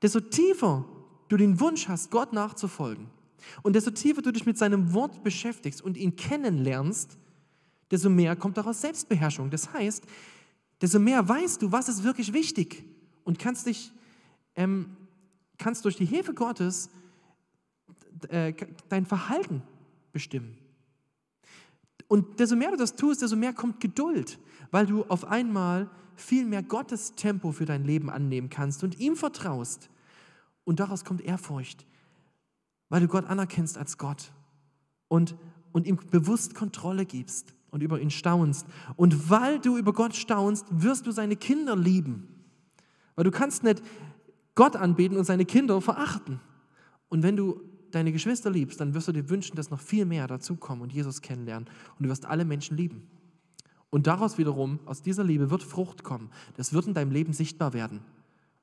[0.00, 0.84] desto tiefer
[1.28, 3.06] du den Wunsch hast, Gott nachzufolgen,
[3.62, 7.18] und desto tiefer du dich mit seinem Wort beschäftigst und ihn kennenlernst,
[7.90, 9.50] desto mehr kommt daraus Selbstbeherrschung.
[9.50, 10.04] Das heißt,
[10.80, 12.84] desto mehr weißt du, was ist wirklich wichtig
[13.24, 13.92] und kannst dich,
[14.56, 14.96] ähm,
[15.58, 16.90] kannst durch die Hilfe Gottes
[18.28, 18.54] äh,
[18.88, 19.62] dein Verhalten
[20.12, 20.56] bestimmen.
[22.08, 24.38] Und desto mehr du das tust, desto mehr kommt Geduld,
[24.70, 29.16] weil du auf einmal viel mehr Gottes Tempo für dein Leben annehmen kannst und ihm
[29.16, 29.88] vertraust.
[30.64, 31.86] Und daraus kommt Ehrfurcht
[32.92, 34.34] weil du Gott anerkennst als Gott
[35.08, 35.34] und,
[35.72, 38.66] und ihm bewusst Kontrolle gibst und über ihn staunst.
[38.96, 42.28] Und weil du über Gott staunst, wirst du seine Kinder lieben.
[43.14, 43.82] Weil du kannst nicht
[44.54, 46.38] Gott anbeten und seine Kinder verachten.
[47.08, 50.26] Und wenn du deine Geschwister liebst, dann wirst du dir wünschen, dass noch viel mehr
[50.26, 51.70] dazukommen und Jesus kennenlernen.
[51.98, 53.08] Und du wirst alle Menschen lieben.
[53.88, 56.28] Und daraus wiederum, aus dieser Liebe wird Frucht kommen.
[56.58, 58.02] Das wird in deinem Leben sichtbar werden.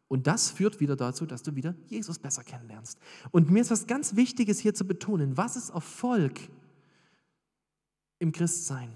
[0.09, 2.99] Und das führt wieder dazu, dass du wieder Jesus besser kennenlernst.
[3.29, 5.37] Und mir ist was ganz Wichtiges hier zu betonen.
[5.37, 6.39] Was ist Erfolg
[8.17, 8.91] im Christsein?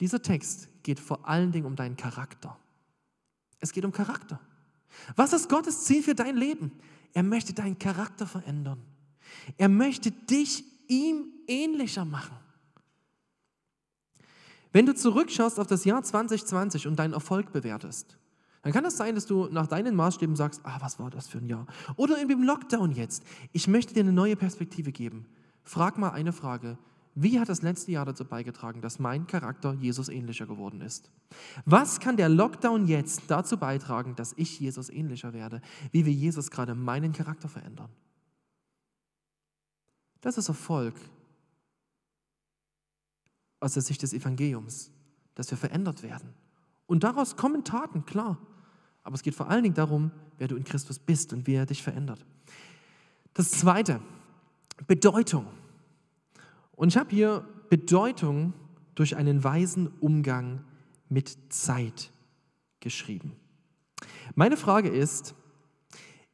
[0.00, 2.58] Dieser Text geht vor allen Dingen um deinen Charakter.
[3.60, 4.40] Es geht um Charakter.
[5.14, 6.72] Was ist Gottes Ziel für dein Leben?
[7.12, 8.82] Er möchte deinen Charakter verändern.
[9.58, 12.36] Er möchte dich ihm ähnlicher machen.
[14.72, 18.16] Wenn du zurückschaust auf das Jahr 2020 und deinen Erfolg bewertest,
[18.62, 21.28] Dann kann es das sein, dass du nach deinen Maßstäben sagst, ah, was war das
[21.28, 21.66] für ein Jahr?
[21.96, 23.24] Oder in dem Lockdown jetzt.
[23.52, 25.26] Ich möchte dir eine neue Perspektive geben.
[25.62, 26.76] Frag mal eine Frage.
[27.14, 31.10] Wie hat das letzte Jahr dazu beigetragen, dass mein Charakter Jesus ähnlicher geworden ist?
[31.64, 35.60] Was kann der Lockdown jetzt dazu beitragen, dass ich Jesus ähnlicher werde?
[35.90, 37.90] Wie wir Jesus gerade meinen Charakter verändern?
[40.20, 40.94] Das ist Erfolg
[43.58, 44.90] aus der Sicht des Evangeliums,
[45.34, 46.34] dass wir verändert werden.
[46.86, 48.38] Und daraus kommen Taten, klar.
[49.02, 51.66] Aber es geht vor allen Dingen darum, wer du in Christus bist und wie er
[51.66, 52.24] dich verändert.
[53.34, 54.00] Das Zweite,
[54.86, 55.46] Bedeutung.
[56.72, 58.52] Und ich habe hier Bedeutung
[58.94, 60.64] durch einen weisen Umgang
[61.08, 62.10] mit Zeit
[62.80, 63.36] geschrieben.
[64.34, 65.34] Meine Frage ist,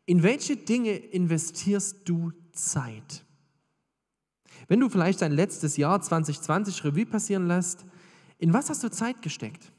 [0.04, 3.24] in welche Dinge investierst du Zeit?
[4.68, 7.84] Wenn du vielleicht dein letztes Jahr 2020 Revue passieren lässt,
[8.38, 9.72] in was hast du Zeit gesteckt?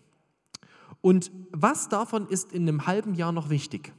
[1.01, 3.93] Und was davon ist in einem halben Jahr noch wichtig?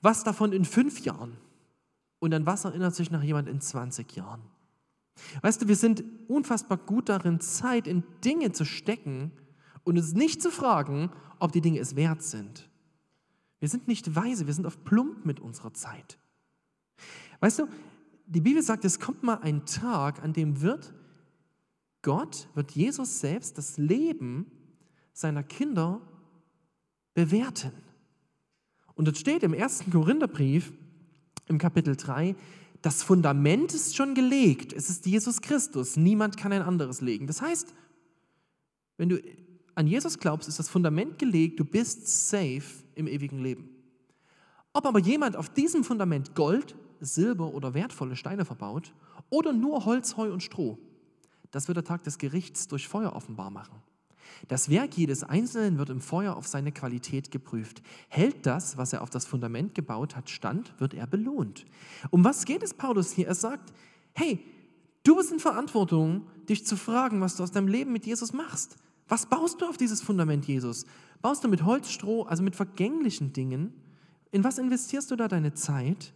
[0.00, 1.36] Was davon in fünf Jahren?
[2.18, 4.42] Und an was erinnert sich noch jemand in 20 Jahren?
[5.42, 9.32] Weißt du, wir sind unfassbar gut darin, Zeit in Dinge zu stecken
[9.84, 12.68] und uns nicht zu fragen, ob die Dinge es wert sind.
[13.60, 16.18] Wir sind nicht weise, wir sind auf Plump mit unserer Zeit.
[17.40, 17.68] Weißt du,
[18.26, 20.94] die Bibel sagt, es kommt mal ein Tag, an dem wird
[22.02, 24.46] Gott, wird Jesus selbst das Leben
[25.12, 26.00] seiner Kinder
[27.14, 27.72] bewerten.
[28.94, 30.72] Und es steht im ersten Korintherbrief
[31.48, 32.36] im Kapitel 3,
[32.82, 34.72] das Fundament ist schon gelegt.
[34.72, 35.96] Es ist Jesus Christus.
[35.96, 37.28] Niemand kann ein anderes legen.
[37.28, 37.72] Das heißt,
[38.96, 39.22] wenn du
[39.74, 41.60] an Jesus glaubst, ist das Fundament gelegt.
[41.60, 43.70] Du bist safe im ewigen Leben.
[44.72, 48.92] Ob aber jemand auf diesem Fundament Gold, Silber oder wertvolle Steine verbaut
[49.30, 50.78] oder nur Holz, Heu und Stroh,
[51.50, 53.82] das wird der Tag des Gerichts durch Feuer offenbar machen.
[54.48, 57.82] Das Werk jedes Einzelnen wird im Feuer auf seine Qualität geprüft.
[58.08, 61.64] Hält das, was er auf das Fundament gebaut hat, stand, wird er belohnt.
[62.10, 63.28] Um was geht es Paulus hier?
[63.28, 63.72] Er sagt,
[64.14, 64.40] hey,
[65.04, 68.76] du bist in Verantwortung, dich zu fragen, was du aus deinem Leben mit Jesus machst.
[69.08, 70.86] Was baust du auf dieses Fundament Jesus?
[71.20, 73.72] Baust du mit Holz, Stroh, also mit vergänglichen Dingen?
[74.30, 76.12] In was investierst du da deine Zeit?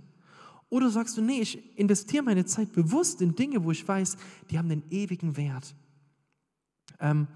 [0.69, 4.17] Oder sagst du, nee, ich investiere meine Zeit bewusst in Dinge, wo ich weiß,
[4.51, 5.75] die haben den ewigen Wert.
[6.99, 7.29] Ähm,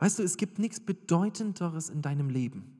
[0.00, 2.76] weißt du, es gibt nichts Bedeutenderes in deinem Leben.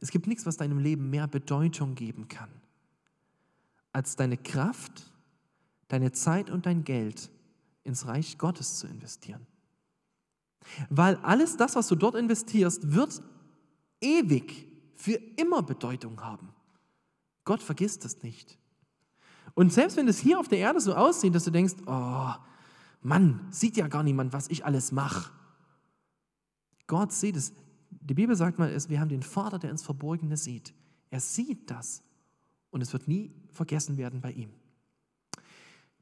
[0.00, 2.50] Es gibt nichts, was deinem Leben mehr Bedeutung geben kann,
[3.92, 5.12] als deine Kraft,
[5.88, 7.30] deine Zeit und dein Geld
[7.84, 9.46] ins Reich Gottes zu investieren.
[10.88, 13.22] Weil alles das, was du dort investierst, wird
[14.00, 16.50] ewig, für immer Bedeutung haben.
[17.44, 18.58] Gott vergisst das nicht.
[19.54, 22.32] Und selbst wenn es hier auf der Erde so aussieht, dass du denkst, oh
[23.02, 25.30] Mann, sieht ja gar niemand, was ich alles mache.
[26.90, 27.52] Gott sieht es.
[27.88, 30.74] Die Bibel sagt mal, wir haben den Vater, der ins Verborgene sieht.
[31.08, 32.02] Er sieht das
[32.70, 34.50] und es wird nie vergessen werden bei ihm.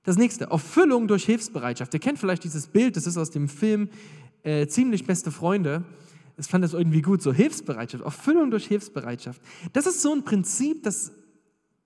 [0.02, 1.92] Das nächste, Erfüllung durch Hilfsbereitschaft.
[1.92, 3.90] Ihr kennt vielleicht dieses Bild, das ist aus dem Film
[4.44, 5.84] äh, Ziemlich beste Freunde.
[6.38, 9.42] Ich fand das irgendwie gut, so Hilfsbereitschaft, Erfüllung durch Hilfsbereitschaft.
[9.74, 11.12] Das ist so ein Prinzip, das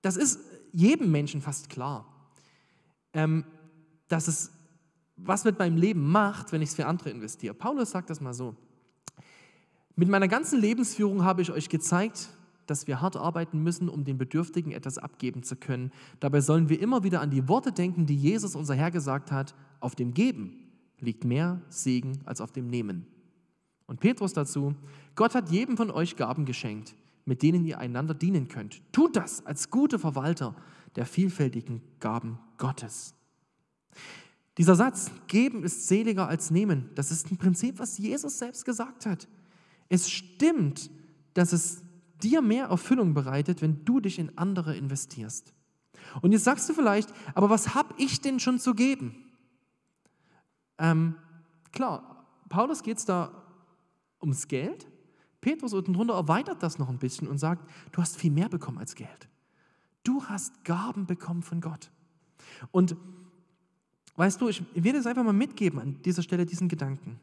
[0.02, 0.40] das ist
[0.72, 2.06] jedem Menschen fast klar,
[3.12, 3.44] ähm,
[4.08, 4.52] dass es
[5.16, 7.54] was mit meinem Leben macht, wenn ich es für andere investiere.
[7.54, 8.56] Paulus sagt das mal so.
[9.96, 12.28] Mit meiner ganzen Lebensführung habe ich euch gezeigt,
[12.66, 15.92] dass wir hart arbeiten müssen, um den Bedürftigen etwas abgeben zu können.
[16.20, 19.54] Dabei sollen wir immer wieder an die Worte denken, die Jesus unser Herr gesagt hat,
[19.80, 20.68] auf dem Geben
[21.00, 23.06] liegt mehr Segen als auf dem Nehmen.
[23.86, 24.74] Und Petrus dazu,
[25.16, 28.82] Gott hat jedem von euch Gaben geschenkt mit denen ihr einander dienen könnt.
[28.92, 30.54] Tut das als gute Verwalter
[30.96, 33.14] der vielfältigen Gaben Gottes.
[34.58, 39.06] Dieser Satz, geben ist seliger als nehmen, das ist ein Prinzip, was Jesus selbst gesagt
[39.06, 39.26] hat.
[39.92, 40.90] Es stimmt,
[41.34, 41.82] dass es
[42.22, 45.52] dir mehr Erfüllung bereitet, wenn du dich in andere investierst.
[46.22, 49.14] Und jetzt sagst du vielleicht, aber was habe ich denn schon zu geben?
[50.78, 51.16] Ähm,
[51.72, 53.32] klar, Paulus geht es da
[54.18, 54.88] ums Geld,
[55.42, 58.78] Petrus unten drunter erweitert das noch ein bisschen und sagt, du hast viel mehr bekommen
[58.78, 59.28] als Geld.
[60.04, 61.90] Du hast Gaben bekommen von Gott.
[62.70, 62.96] Und
[64.16, 67.20] weißt du, ich werde es einfach mal mitgeben an dieser Stelle diesen Gedanken.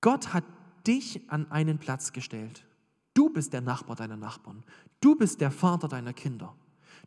[0.00, 0.44] Gott hat
[0.88, 2.64] dich an einen Platz gestellt.
[3.14, 4.64] Du bist der Nachbar deiner Nachbarn.
[5.00, 6.56] Du bist der Vater deiner Kinder.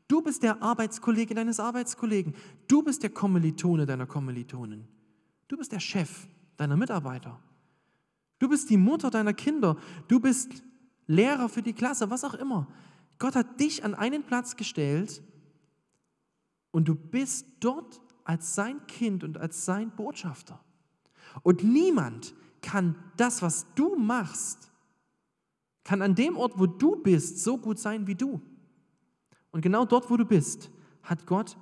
[0.08, 2.36] Du bist der Arbeitskollege deines Arbeitskollegen.
[2.68, 4.88] Du bist der Kommilitone deiner Kommilitonen.
[5.48, 7.40] Du bist der Chef deiner Mitarbeiter.
[8.40, 9.78] Du bist die Mutter deiner Kinder.
[10.08, 10.64] Du bist
[11.08, 12.68] Lehrer für die Klasse, was auch immer.
[13.20, 15.22] Gott hat dich an einen Platz gestellt
[16.72, 20.60] und du bist dort als sein Kind und als sein Botschafter.
[21.44, 24.72] Und niemand kann das, was du machst,
[25.84, 28.42] kann an dem Ort, wo du bist, so gut sein wie du.
[29.52, 30.70] Und genau dort, wo du bist,
[31.04, 31.58] hat Gott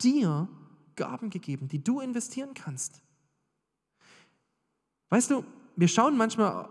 [0.00, 0.48] dir
[0.94, 3.02] Gaben gegeben, die du investieren kannst.
[5.08, 5.44] Weißt du,
[5.76, 6.68] wir schauen manchmal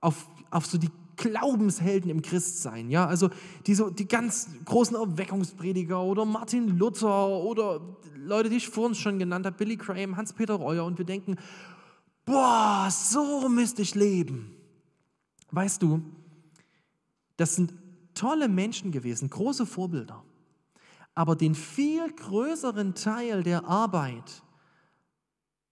[0.00, 3.28] auf, auf so die Glaubenshelden im Christsein, ja, also
[3.66, 7.80] die, so, die ganz großen Erweckungsprediger oder Martin Luther oder
[8.16, 11.36] Leute, die ich vorhin schon genannt habe, Billy Graham, Hans-Peter Reuer und wir denken,
[12.30, 14.54] boah, so müsste ich leben.
[15.50, 16.00] Weißt du,
[17.36, 17.74] das sind
[18.14, 20.22] tolle Menschen gewesen, große Vorbilder.
[21.14, 24.42] Aber den viel größeren Teil der Arbeit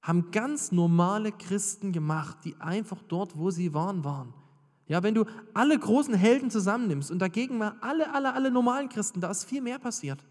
[0.03, 4.35] haben ganz normale Christen gemacht, die einfach dort, wo sie waren, waren.
[4.87, 9.21] Ja, wenn du alle großen Helden zusammennimmst und dagegen mal alle, alle, alle normalen Christen,
[9.21, 10.25] da ist viel mehr passiert.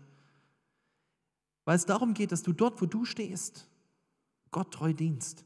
[1.64, 3.70] Weil es darum geht, dass du dort, wo du stehst,
[4.52, 5.46] Gott treu dienst.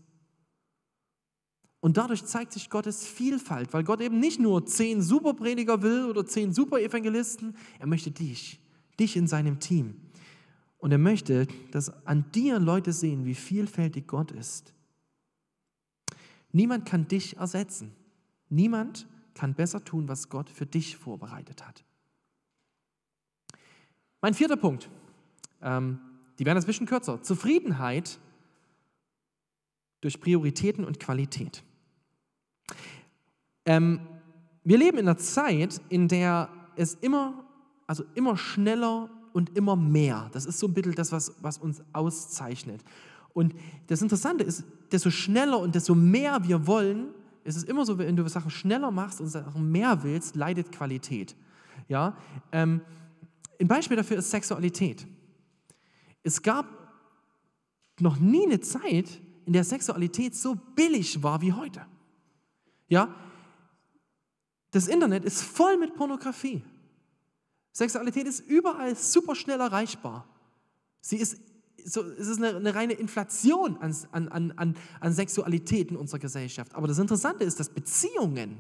[1.82, 6.26] Und dadurch zeigt sich Gottes Vielfalt, weil Gott eben nicht nur zehn Superprediger will oder
[6.26, 8.60] zehn Superevangelisten, er möchte dich,
[9.00, 10.00] dich in seinem Team.
[10.78, 14.74] Und er möchte, dass an dir Leute sehen, wie vielfältig Gott ist.
[16.52, 17.92] Niemand kann dich ersetzen.
[18.50, 21.84] Niemand kann besser tun, was Gott für dich vorbereitet hat.
[24.22, 24.90] Mein vierter Punkt,
[25.62, 26.00] ähm,
[26.38, 27.24] die werden ein bisschen kürzer.
[27.24, 28.20] Zufriedenheit
[30.02, 31.64] durch Prioritäten und Qualität.
[33.66, 34.00] Ähm,
[34.64, 37.46] wir leben in einer Zeit, in der es immer,
[37.88, 41.82] also immer schneller und immer mehr, das ist so ein bisschen das, was, was uns
[41.94, 42.84] auszeichnet.
[43.34, 43.56] Und
[43.88, 47.08] das Interessante ist, desto schneller und desto mehr wir wollen,
[47.44, 51.36] es ist immer so, wenn du Sachen schneller machst und Sachen mehr willst, leidet Qualität.
[51.88, 52.16] Ja?
[52.52, 52.82] Ähm,
[53.60, 55.08] ein Beispiel dafür ist Sexualität.
[56.24, 56.66] Es gab
[58.00, 61.86] noch nie eine Zeit, in der Sexualität so billig war wie heute.
[62.90, 63.16] Ja?
[64.72, 66.64] Das Internet ist voll mit Pornografie.
[67.74, 70.28] Sexualität ist überall super schnell erreichbar.
[71.02, 71.38] Sie ist
[71.84, 76.76] so, es ist eine, eine reine Inflation an, an, an, an Sexualität in unserer Gesellschaft.
[76.76, 78.58] Aber das Interessante ist, dass Beziehungen,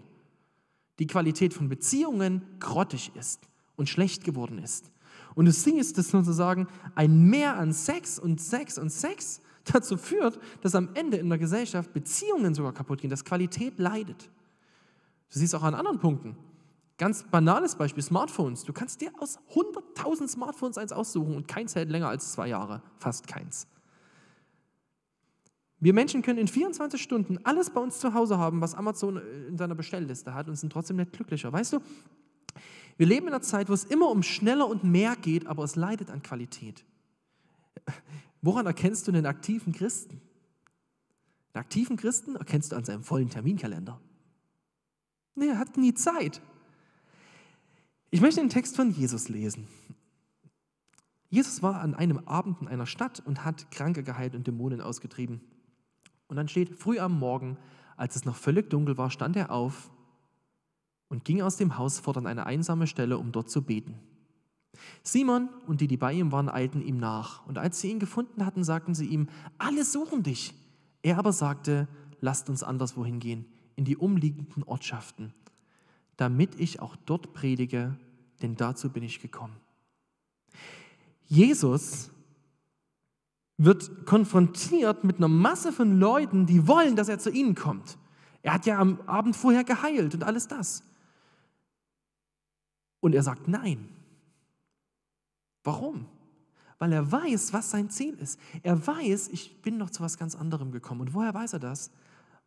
[0.99, 3.41] die Qualität von Beziehungen grottig ist
[3.75, 4.91] und schlecht geworden ist.
[5.35, 9.97] Und das Ding ist, dass sozusagen ein Mehr an Sex und Sex und Sex dazu
[9.97, 14.29] führt, dass am Ende in der Gesellschaft Beziehungen sogar kaputt gehen, dass Qualität leidet.
[15.31, 16.35] Du siehst auch an anderen Punkten.
[16.97, 18.63] Ganz banales Beispiel, Smartphones.
[18.63, 22.83] Du kannst dir aus 100.000 Smartphones eins aussuchen und keins hält länger als zwei Jahre,
[22.99, 23.65] fast keins.
[25.79, 29.57] Wir Menschen können in 24 Stunden alles bei uns zu Hause haben, was Amazon in
[29.57, 31.51] seiner Bestellliste hat und sind trotzdem nicht glücklicher.
[31.51, 31.79] Weißt du,
[32.97, 35.75] wir leben in einer Zeit, wo es immer um schneller und mehr geht, aber es
[35.75, 36.85] leidet an Qualität.
[38.43, 40.21] Woran erkennst du einen aktiven Christen?
[41.53, 43.99] Einen aktiven Christen erkennst du an seinem vollen Terminkalender.
[45.35, 46.41] Nee, er hat nie Zeit.
[48.09, 49.67] Ich möchte den Text von Jesus lesen.
[51.29, 55.39] Jesus war an einem Abend in einer Stadt und hat Kranke geheilt und Dämonen ausgetrieben.
[56.27, 57.57] Und dann steht, früh am Morgen,
[57.95, 59.91] als es noch völlig dunkel war, stand er auf
[61.07, 63.99] und ging aus dem Haus fort an eine einsame Stelle, um dort zu beten.
[65.03, 67.45] Simon und die, die bei ihm waren, eilten ihm nach.
[67.47, 70.53] Und als sie ihn gefunden hatten, sagten sie ihm, alle suchen dich.
[71.01, 71.87] Er aber sagte,
[72.19, 73.45] lasst uns anderswohin gehen,
[73.81, 75.33] in die umliegenden Ortschaften
[76.21, 77.97] damit ich auch dort predige,
[78.43, 79.55] denn dazu bin ich gekommen.
[81.25, 82.11] Jesus
[83.57, 87.97] wird konfrontiert mit einer Masse von Leuten, die wollen, dass er zu ihnen kommt.
[88.43, 90.83] Er hat ja am Abend vorher geheilt und alles das.
[92.99, 93.89] Und er sagt nein.
[95.63, 96.05] Warum?
[96.77, 98.39] Weil er weiß, was sein Ziel ist.
[98.61, 101.01] Er weiß, ich bin noch zu was ganz anderem gekommen.
[101.01, 101.89] Und woher weiß er das?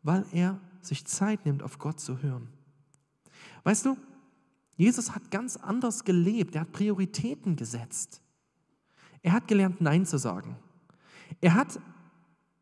[0.05, 2.49] Weil er sich Zeit nimmt, auf Gott zu hören.
[3.64, 3.97] Weißt du,
[4.77, 6.55] Jesus hat ganz anders gelebt.
[6.55, 8.21] Er hat Prioritäten gesetzt.
[9.23, 10.57] Er hat gelernt, Nein zu sagen.
[11.40, 11.81] Er hat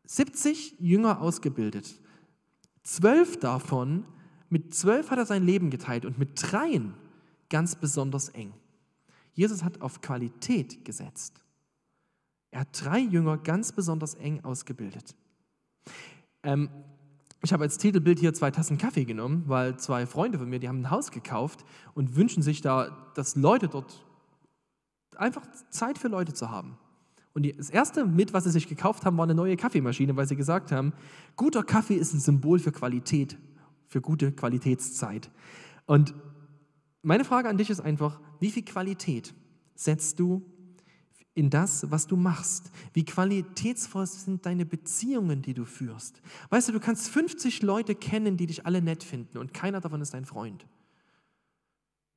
[0.05, 1.99] 70 Jünger ausgebildet.
[2.83, 4.05] Zwölf davon,
[4.49, 6.93] mit zwölf hat er sein Leben geteilt und mit dreien
[7.49, 8.53] ganz besonders eng.
[9.33, 11.43] Jesus hat auf Qualität gesetzt.
[12.51, 15.15] Er hat drei Jünger ganz besonders eng ausgebildet.
[16.43, 16.69] Ähm,
[17.43, 20.69] ich habe als Titelbild hier zwei Tassen Kaffee genommen, weil zwei Freunde von mir, die
[20.69, 24.05] haben ein Haus gekauft und wünschen sich da, dass Leute dort
[25.17, 26.77] einfach Zeit für Leute zu haben.
[27.33, 30.37] Und das erste mit, was sie sich gekauft haben, war eine neue Kaffeemaschine, weil sie
[30.37, 30.93] gesagt haben,
[31.35, 33.37] guter Kaffee ist ein Symbol für Qualität,
[33.87, 35.29] für gute Qualitätszeit.
[35.85, 36.13] Und
[37.01, 39.33] meine Frage an dich ist einfach, wie viel Qualität
[39.75, 40.45] setzt du
[41.35, 42.71] in das, was du machst.
[42.93, 46.21] Wie qualitätsvoll sind deine Beziehungen, die du führst.
[46.49, 50.01] Weißt du, du kannst 50 Leute kennen, die dich alle nett finden und keiner davon
[50.01, 50.65] ist dein Freund.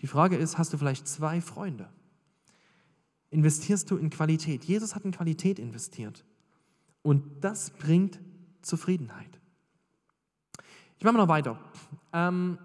[0.02, 1.88] Die Frage ist, hast du vielleicht zwei Freunde?
[3.31, 4.64] Investierst du in Qualität?
[4.64, 6.24] Jesus hat in Qualität investiert.
[7.02, 8.20] Und das bringt
[8.62, 9.40] Zufriedenheit.
[10.98, 11.59] Ich mache mal noch weiter.
[12.12, 12.59] Ähm,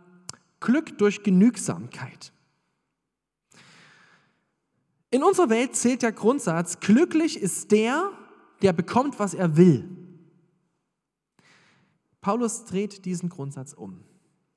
[0.59, 2.31] Glück durch Genügsamkeit.
[5.11, 8.11] In unserer Welt zählt der Grundsatz, glücklich ist der,
[8.61, 9.89] der bekommt, was er will.
[12.21, 13.99] Paulus dreht diesen Grundsatz um.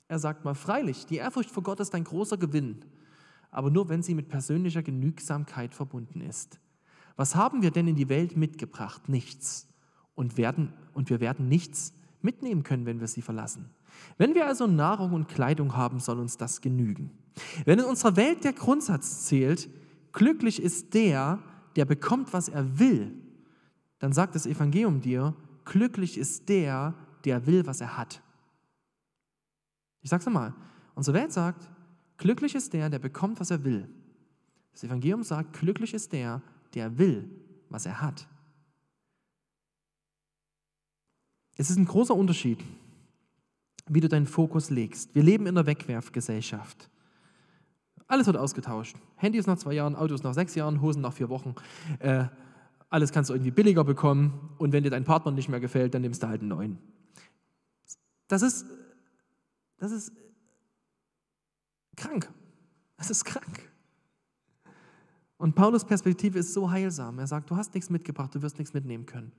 [0.07, 2.85] Er sagt mal, freilich, die Ehrfurcht vor Gott ist ein großer Gewinn,
[3.51, 6.61] aber nur wenn sie mit persönlicher Genügsamkeit verbunden ist.
[7.17, 9.09] Was haben wir denn in die Welt mitgebracht?
[9.09, 9.67] Nichts.
[10.15, 13.71] Und, werden, und wir werden nichts mitnehmen können, wenn wir sie verlassen.
[14.19, 17.11] Wenn wir also Nahrung und Kleidung haben, soll uns das genügen.
[17.65, 19.69] Wenn in unserer Welt der Grundsatz zählt,
[20.15, 21.43] glücklich ist der,
[21.77, 23.13] der bekommt, was er will,
[23.99, 28.23] dann sagt das Evangelium dir, glücklich ist der, der will, was er hat.
[30.01, 30.55] Ich sage es nochmal,
[30.95, 31.69] unsere Welt sagt,
[32.17, 33.89] glücklich ist der, der bekommt, was er will.
[34.73, 36.43] Das Evangelium sagt, glücklich ist der,
[36.75, 37.29] der will,
[37.69, 38.29] was er hat.
[41.57, 42.59] Es ist ein großer Unterschied,
[43.89, 45.15] wie du deinen Fokus legst.
[45.15, 46.91] Wir leben in einer Wegwerfgesellschaft.
[48.15, 48.97] Alles wird ausgetauscht.
[49.17, 51.57] Handys nach zwei Jahren, Autos nach sechs Jahren, Hosen nach vier Wochen.
[51.99, 52.27] Äh,
[52.89, 56.03] alles kannst du irgendwie billiger bekommen und wenn dir dein Partner nicht mehr gefällt, dann
[56.03, 56.79] nimmst du halt einen neuen.
[58.29, 58.67] Das ist,
[59.79, 60.13] das ist
[61.97, 62.33] krank.
[62.99, 63.69] Das ist krank.
[65.37, 67.19] Und Paulus Perspektive ist so heilsam.
[67.19, 69.33] Er sagt, du hast nichts mitgebracht, du wirst nichts mitnehmen können.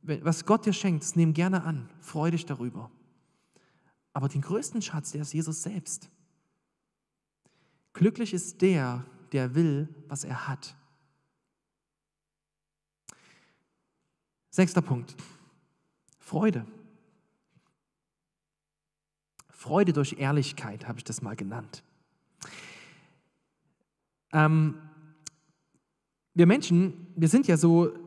[0.00, 2.90] Was Gott dir schenkt, nimm gerne an, freu dich darüber.
[4.14, 6.08] Aber den größten Schatz, der ist Jesus selbst.
[7.92, 10.76] Glücklich ist der, der will, was er hat.
[14.50, 15.16] Sechster Punkt.
[16.20, 16.64] Freude.
[19.50, 21.82] Freude durch Ehrlichkeit habe ich das mal genannt.
[24.32, 24.80] Ähm,
[26.34, 28.03] wir Menschen, wir sind ja so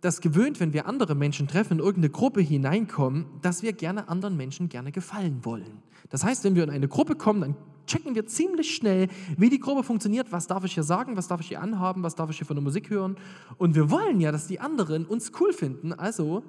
[0.00, 4.36] das gewöhnt, wenn wir andere Menschen treffen, in irgendeine Gruppe hineinkommen, dass wir gerne anderen
[4.36, 5.82] Menschen gerne gefallen wollen.
[6.08, 9.58] Das heißt, wenn wir in eine Gruppe kommen, dann checken wir ziemlich schnell, wie die
[9.58, 12.38] Gruppe funktioniert, was darf ich hier sagen, was darf ich hier anhaben, was darf ich
[12.38, 13.16] hier von der Musik hören.
[13.58, 16.44] Und wir wollen ja, dass die anderen uns cool finden, also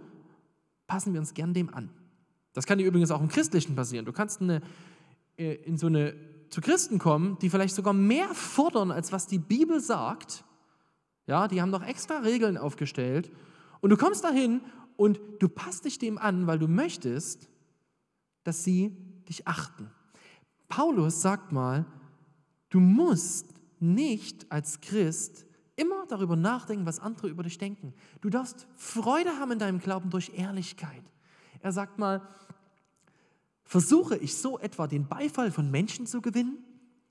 [0.87, 1.89] passen wir uns gern dem an.
[2.53, 4.05] Das kann dir übrigens auch im Christlichen passieren.
[4.05, 4.61] Du kannst eine,
[5.37, 6.13] äh, in so eine,
[6.49, 10.43] zu Christen kommen, die vielleicht sogar mehr fordern, als was die Bibel sagt,
[11.31, 13.31] ja, die haben noch extra Regeln aufgestellt.
[13.79, 14.59] Und du kommst dahin
[14.97, 17.47] und du passt dich dem an, weil du möchtest,
[18.43, 18.97] dass sie
[19.29, 19.89] dich achten.
[20.67, 21.85] Paulus sagt mal,
[22.69, 23.47] du musst
[23.79, 25.45] nicht als Christ
[25.77, 27.93] immer darüber nachdenken, was andere über dich denken.
[28.19, 31.03] Du darfst Freude haben in deinem Glauben durch Ehrlichkeit.
[31.61, 32.27] Er sagt mal,
[33.63, 36.57] versuche ich so etwa den Beifall von Menschen zu gewinnen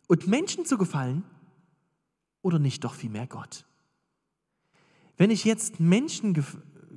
[0.08, 1.24] und Menschen zu gefallen
[2.42, 3.64] oder nicht doch vielmehr Gott?
[5.20, 6.32] Wenn ich jetzt Menschen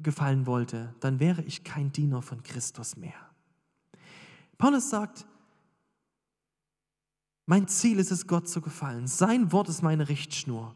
[0.02, 3.30] gefallen wollte, dann wäre ich kein Diener von Christus mehr.
[4.58, 5.28] Paulus sagt,
[7.46, 9.08] mein Ziel ist es, Gott zu gefallen.
[9.08, 10.74] Sein Wort ist meine Richtschnur.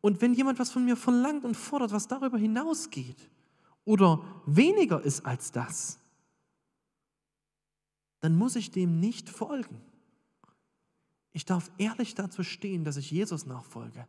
[0.00, 3.30] Und wenn jemand was von mir verlangt und fordert, was darüber hinausgeht
[3.84, 6.00] oder weniger ist als das,
[8.18, 9.80] dann muss ich dem nicht folgen.
[11.32, 14.08] Ich darf ehrlich dazu stehen, dass ich Jesus nachfolge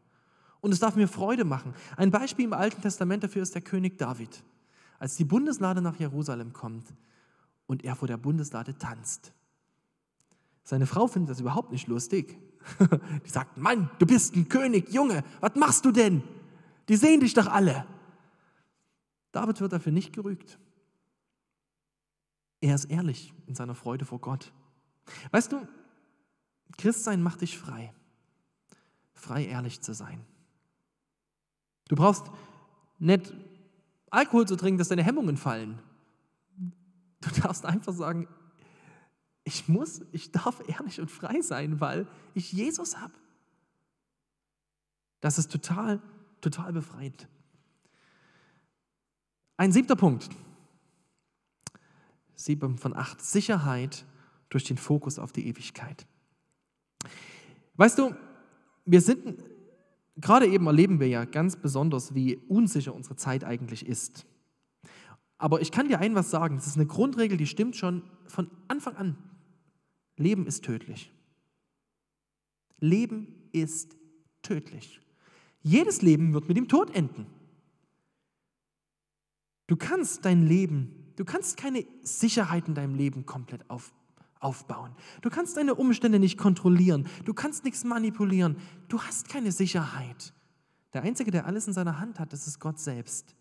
[0.62, 1.74] und es darf mir Freude machen.
[1.96, 4.44] Ein Beispiel im Alten Testament dafür ist der König David.
[5.00, 6.94] Als die Bundeslade nach Jerusalem kommt
[7.68, 9.34] und er vor der Bundeslade tanzt.
[10.64, 12.38] Seine Frau findet das überhaupt nicht lustig.
[13.26, 16.24] Die sagt, Mann, du bist ein König, Junge, was machst du denn?
[16.90, 17.86] Die sehen dich doch alle.
[19.32, 20.60] David wird dafür nicht gerügt.
[22.60, 24.52] Er ist ehrlich in seiner Freude vor Gott.
[25.32, 25.66] Weißt du,
[26.78, 27.94] Christsein macht dich frei.
[29.14, 30.26] Frei ehrlich zu sein.
[31.88, 32.26] Du brauchst
[33.00, 33.34] nicht
[34.10, 35.80] Alkohol zu trinken, dass deine Hemmungen fallen.
[37.22, 38.28] Du darfst einfach sagen,
[39.44, 43.14] ich muss, ich darf ehrlich und frei sein, weil ich Jesus habe.
[45.22, 46.02] Das ist total,
[46.42, 47.28] total befreiend.
[49.56, 50.30] Ein siebter Punkt.
[52.36, 53.22] Sieben von acht.
[53.22, 54.06] Sicherheit
[54.50, 56.06] durch den Fokus auf die Ewigkeit.
[57.76, 58.16] Weißt du,
[58.86, 59.44] wir sind
[60.20, 64.26] gerade eben erleben wir ja ganz besonders, wie unsicher unsere Zeit eigentlich ist.
[65.38, 68.50] Aber ich kann dir ein was sagen, das ist eine Grundregel, die stimmt schon von
[68.68, 69.18] Anfang an.
[70.16, 71.12] Leben ist tödlich.
[72.80, 73.96] Leben ist
[74.42, 75.00] tödlich.
[75.62, 77.28] Jedes Leben wird mit dem Tod enden.
[79.68, 83.94] Du kannst dein Leben, du kannst keine Sicherheit in deinem Leben komplett auf,
[84.40, 84.92] aufbauen.
[85.22, 87.08] Du kannst deine Umstände nicht kontrollieren.
[87.26, 88.58] Du kannst nichts manipulieren.
[88.88, 90.34] Du hast keine Sicherheit.
[90.94, 93.36] Der Einzige, der alles in seiner Hand hat, das ist Gott selbst.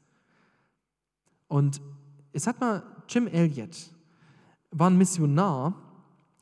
[1.49, 1.81] Und
[2.33, 3.93] es hat mal Jim Elliott,
[4.71, 5.75] war ein Missionar,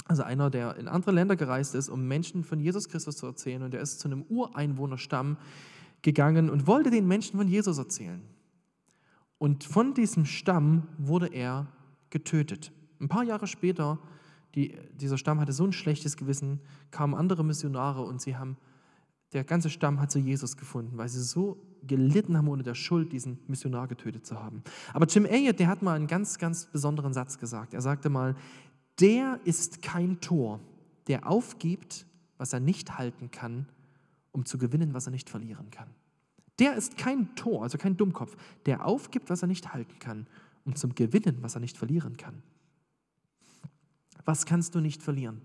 [0.06, 3.62] also einer, der in andere Länder gereist ist, um Menschen von Jesus Christus zu erzählen.
[3.62, 5.38] Und er ist zu einem Ureinwohnerstamm
[6.02, 8.22] gegangen und wollte den Menschen von Jesus erzählen.
[9.38, 11.66] Und von diesem Stamm wurde er
[12.10, 12.72] getötet.
[13.00, 13.98] Ein paar Jahre später,
[14.54, 18.56] die, dieser Stamm hatte so ein schlechtes Gewissen, kamen andere Missionare und sie haben,
[19.32, 23.12] der ganze Stamm hat zu Jesus gefunden, weil sie so gelitten haben, ohne der Schuld
[23.12, 24.62] diesen Missionar getötet zu haben.
[24.92, 27.74] Aber Jim Elliot, der hat mal einen ganz, ganz besonderen Satz gesagt.
[27.74, 28.36] Er sagte mal,
[29.00, 30.60] der ist kein Tor,
[31.08, 32.06] der aufgibt,
[32.38, 33.66] was er nicht halten kann,
[34.32, 35.88] um zu gewinnen, was er nicht verlieren kann.
[36.60, 38.36] Der ist kein Tor, also kein Dummkopf,
[38.66, 40.26] der aufgibt, was er nicht halten kann,
[40.64, 42.42] um zum Gewinnen, was er nicht verlieren kann.
[44.24, 45.40] Was kannst du nicht verlieren?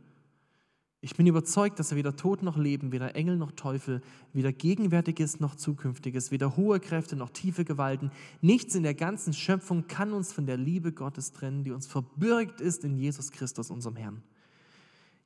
[1.01, 4.01] Ich bin überzeugt, dass er weder Tod noch Leben, weder Engel noch Teufel,
[4.33, 8.11] weder Gegenwärtiges noch Zukünftiges, weder hohe Kräfte noch tiefe Gewalten,
[8.41, 12.59] nichts in der ganzen Schöpfung kann uns von der Liebe Gottes trennen, die uns verbürgt
[12.59, 14.23] ist in Jesus Christus, unserem Herrn.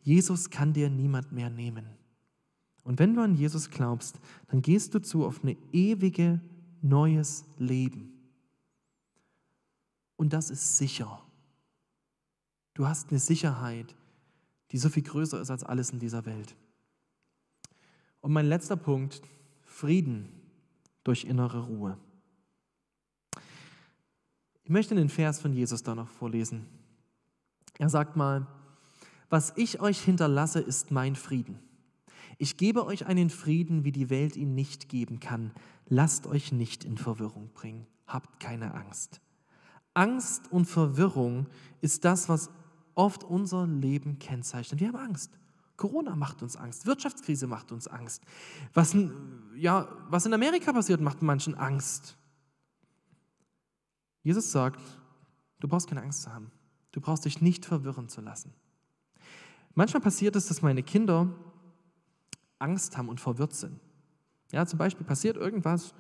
[0.02, 1.88] Jesus kann dir niemand mehr nehmen.
[2.84, 6.40] Und wenn du an Jesus glaubst, dann gehst du zu auf ein ewige
[6.82, 8.12] neues Leben.
[10.18, 11.23] Und das ist sicher.
[12.74, 13.96] Du hast eine Sicherheit,
[14.72, 16.56] die so viel größer ist als alles in dieser Welt.
[18.22, 19.22] Und mein letzter Punkt,
[19.62, 20.30] Frieden
[21.04, 21.98] durch innere Ruhe.
[24.64, 26.66] Ich möchte den Vers von Jesus da noch vorlesen.
[27.78, 28.48] Er sagt mal,
[29.30, 31.60] was ich euch hinterlasse, ist mein Frieden.
[32.38, 35.52] Ich gebe euch einen Frieden, wie die Welt ihn nicht geben kann.
[35.88, 37.88] Lasst euch nicht in Verwirrung bringen.
[38.08, 39.22] Habt keine Angst.
[39.94, 41.48] Angst und Verwirrung
[41.82, 42.50] ist das, was
[42.96, 44.80] oft unser Leben kennzeichnet.
[44.80, 45.32] Wir haben Angst.
[45.76, 48.24] Corona macht uns Angst, Wirtschaftskrise macht uns Angst.
[48.74, 48.96] Was,
[49.56, 52.16] ja, was in Amerika passiert, macht manchen Angst.
[54.22, 54.80] Jesus sagt,
[55.60, 56.52] du brauchst keine Angst zu haben.
[56.92, 58.54] Du brauchst dich nicht verwirren zu lassen.
[59.74, 61.28] Manchmal passiert es, dass meine Kinder
[62.60, 63.80] Angst haben und verwirrt sind.
[64.52, 65.96] Ja, zum Beispiel passiert irgendwas,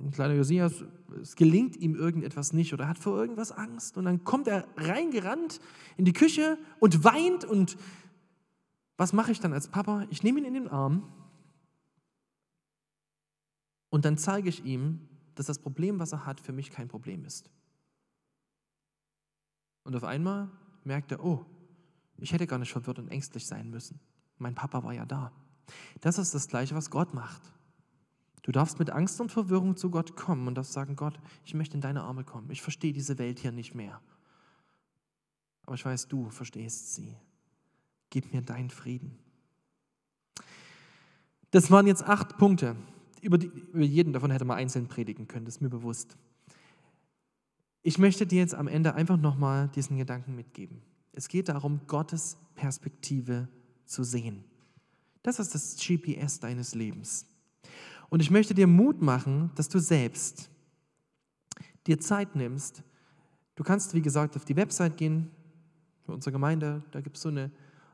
[0.00, 0.84] ein kleiner Josias,
[1.20, 5.60] es gelingt ihm irgendetwas nicht oder hat vor irgendwas Angst und dann kommt er reingerannt
[5.96, 7.76] in die Küche und weint und
[8.96, 10.06] was mache ich dann als Papa?
[10.10, 11.12] Ich nehme ihn in den Arm
[13.90, 17.24] und dann zeige ich ihm, dass das Problem, was er hat, für mich kein Problem
[17.24, 17.50] ist.
[19.82, 20.50] Und auf einmal
[20.84, 21.44] merkt er, oh,
[22.18, 24.00] ich hätte gar nicht verwirrt und ängstlich sein müssen.
[24.38, 25.32] Mein Papa war ja da.
[26.00, 27.53] Das ist das Gleiche, was Gott macht.
[28.44, 31.76] Du darfst mit Angst und Verwirrung zu Gott kommen und darfst sagen, Gott, ich möchte
[31.76, 32.50] in deine Arme kommen.
[32.50, 34.02] Ich verstehe diese Welt hier nicht mehr.
[35.64, 37.16] Aber ich weiß, du verstehst sie.
[38.10, 39.18] Gib mir deinen Frieden.
[41.52, 42.76] Das waren jetzt acht Punkte.
[43.22, 46.18] Über, die, über jeden davon hätte man einzeln predigen können, das ist mir bewusst.
[47.80, 50.82] Ich möchte dir jetzt am Ende einfach nochmal diesen Gedanken mitgeben.
[51.12, 53.48] Es geht darum, Gottes Perspektive
[53.86, 54.44] zu sehen.
[55.22, 57.26] Das ist das GPS deines Lebens.
[58.08, 60.50] Und ich möchte dir Mut machen, dass du selbst
[61.86, 62.82] dir Zeit nimmst.
[63.54, 65.30] Du kannst, wie gesagt, auf die Website gehen,
[66.04, 67.50] für unsere Gemeinde, da gibt es so eine,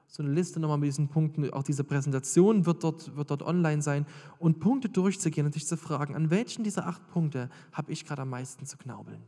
[0.08, 1.48] so eine Liste nochmal mit diesen Punkten.
[1.52, 4.06] Auch diese Präsentation wird dort, wird dort online sein.
[4.38, 8.22] Und Punkte durchzugehen und dich zu fragen, an welchen dieser acht Punkte habe ich gerade
[8.22, 9.22] am meisten zu knaubeln?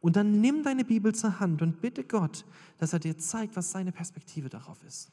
[0.00, 2.44] Und dann nimm deine Bibel zur Hand und bitte Gott,
[2.76, 5.10] dass er dir zeigt, was seine Perspektive darauf ist.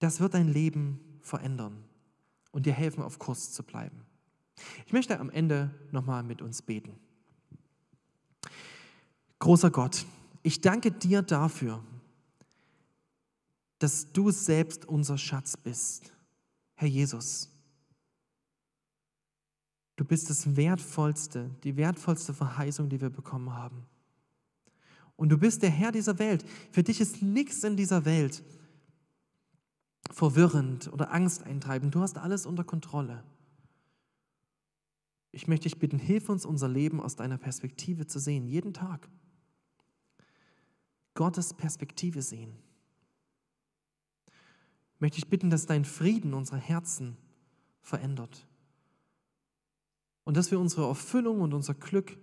[0.00, 1.84] Das wird dein Leben verändern
[2.52, 4.04] und dir helfen, auf Kurs zu bleiben.
[4.86, 6.98] Ich möchte am Ende nochmal mit uns beten.
[9.40, 10.06] Großer Gott,
[10.42, 11.82] ich danke dir dafür,
[13.78, 16.12] dass du selbst unser Schatz bist.
[16.74, 17.50] Herr Jesus,
[19.96, 23.84] du bist das Wertvollste, die wertvollste Verheißung, die wir bekommen haben.
[25.16, 26.44] Und du bist der Herr dieser Welt.
[26.70, 28.42] Für dich ist nichts in dieser Welt
[30.12, 31.90] verwirrend oder Angst eintreiben.
[31.90, 33.24] Du hast alles unter Kontrolle.
[35.32, 39.08] Ich möchte dich bitten, hilf uns, unser Leben aus deiner Perspektive zu sehen, jeden Tag.
[41.14, 42.54] Gottes Perspektive sehen.
[44.94, 47.16] Ich möchte dich bitten, dass dein Frieden unsere Herzen
[47.80, 48.46] verändert.
[50.24, 52.16] Und dass wir unsere Erfüllung und unser Glück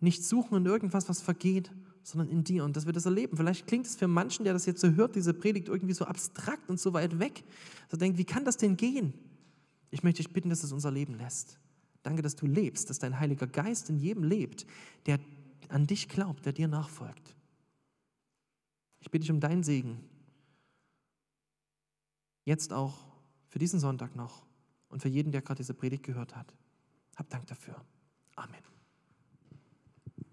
[0.00, 1.72] nicht suchen in irgendwas, was vergeht,
[2.02, 3.36] sondern in dir und dass wir das erleben.
[3.36, 6.70] Vielleicht klingt es für manchen, der das jetzt so hört, diese Predigt irgendwie so abstrakt
[6.70, 7.44] und so weit weg,
[7.90, 9.12] so denkt, wie kann das denn gehen?
[9.90, 11.58] Ich möchte dich bitten, dass es unser Leben lässt.
[12.02, 14.66] Danke, dass du lebst, dass dein Heiliger Geist in jedem lebt,
[15.06, 15.18] der
[15.68, 17.34] an dich glaubt, der dir nachfolgt.
[19.00, 20.00] Ich bitte dich um deinen Segen.
[22.44, 23.06] Jetzt auch
[23.48, 24.46] für diesen Sonntag noch
[24.88, 26.54] und für jeden, der gerade diese Predigt gehört hat.
[27.16, 27.76] Hab Dank dafür.
[28.36, 28.77] Amen.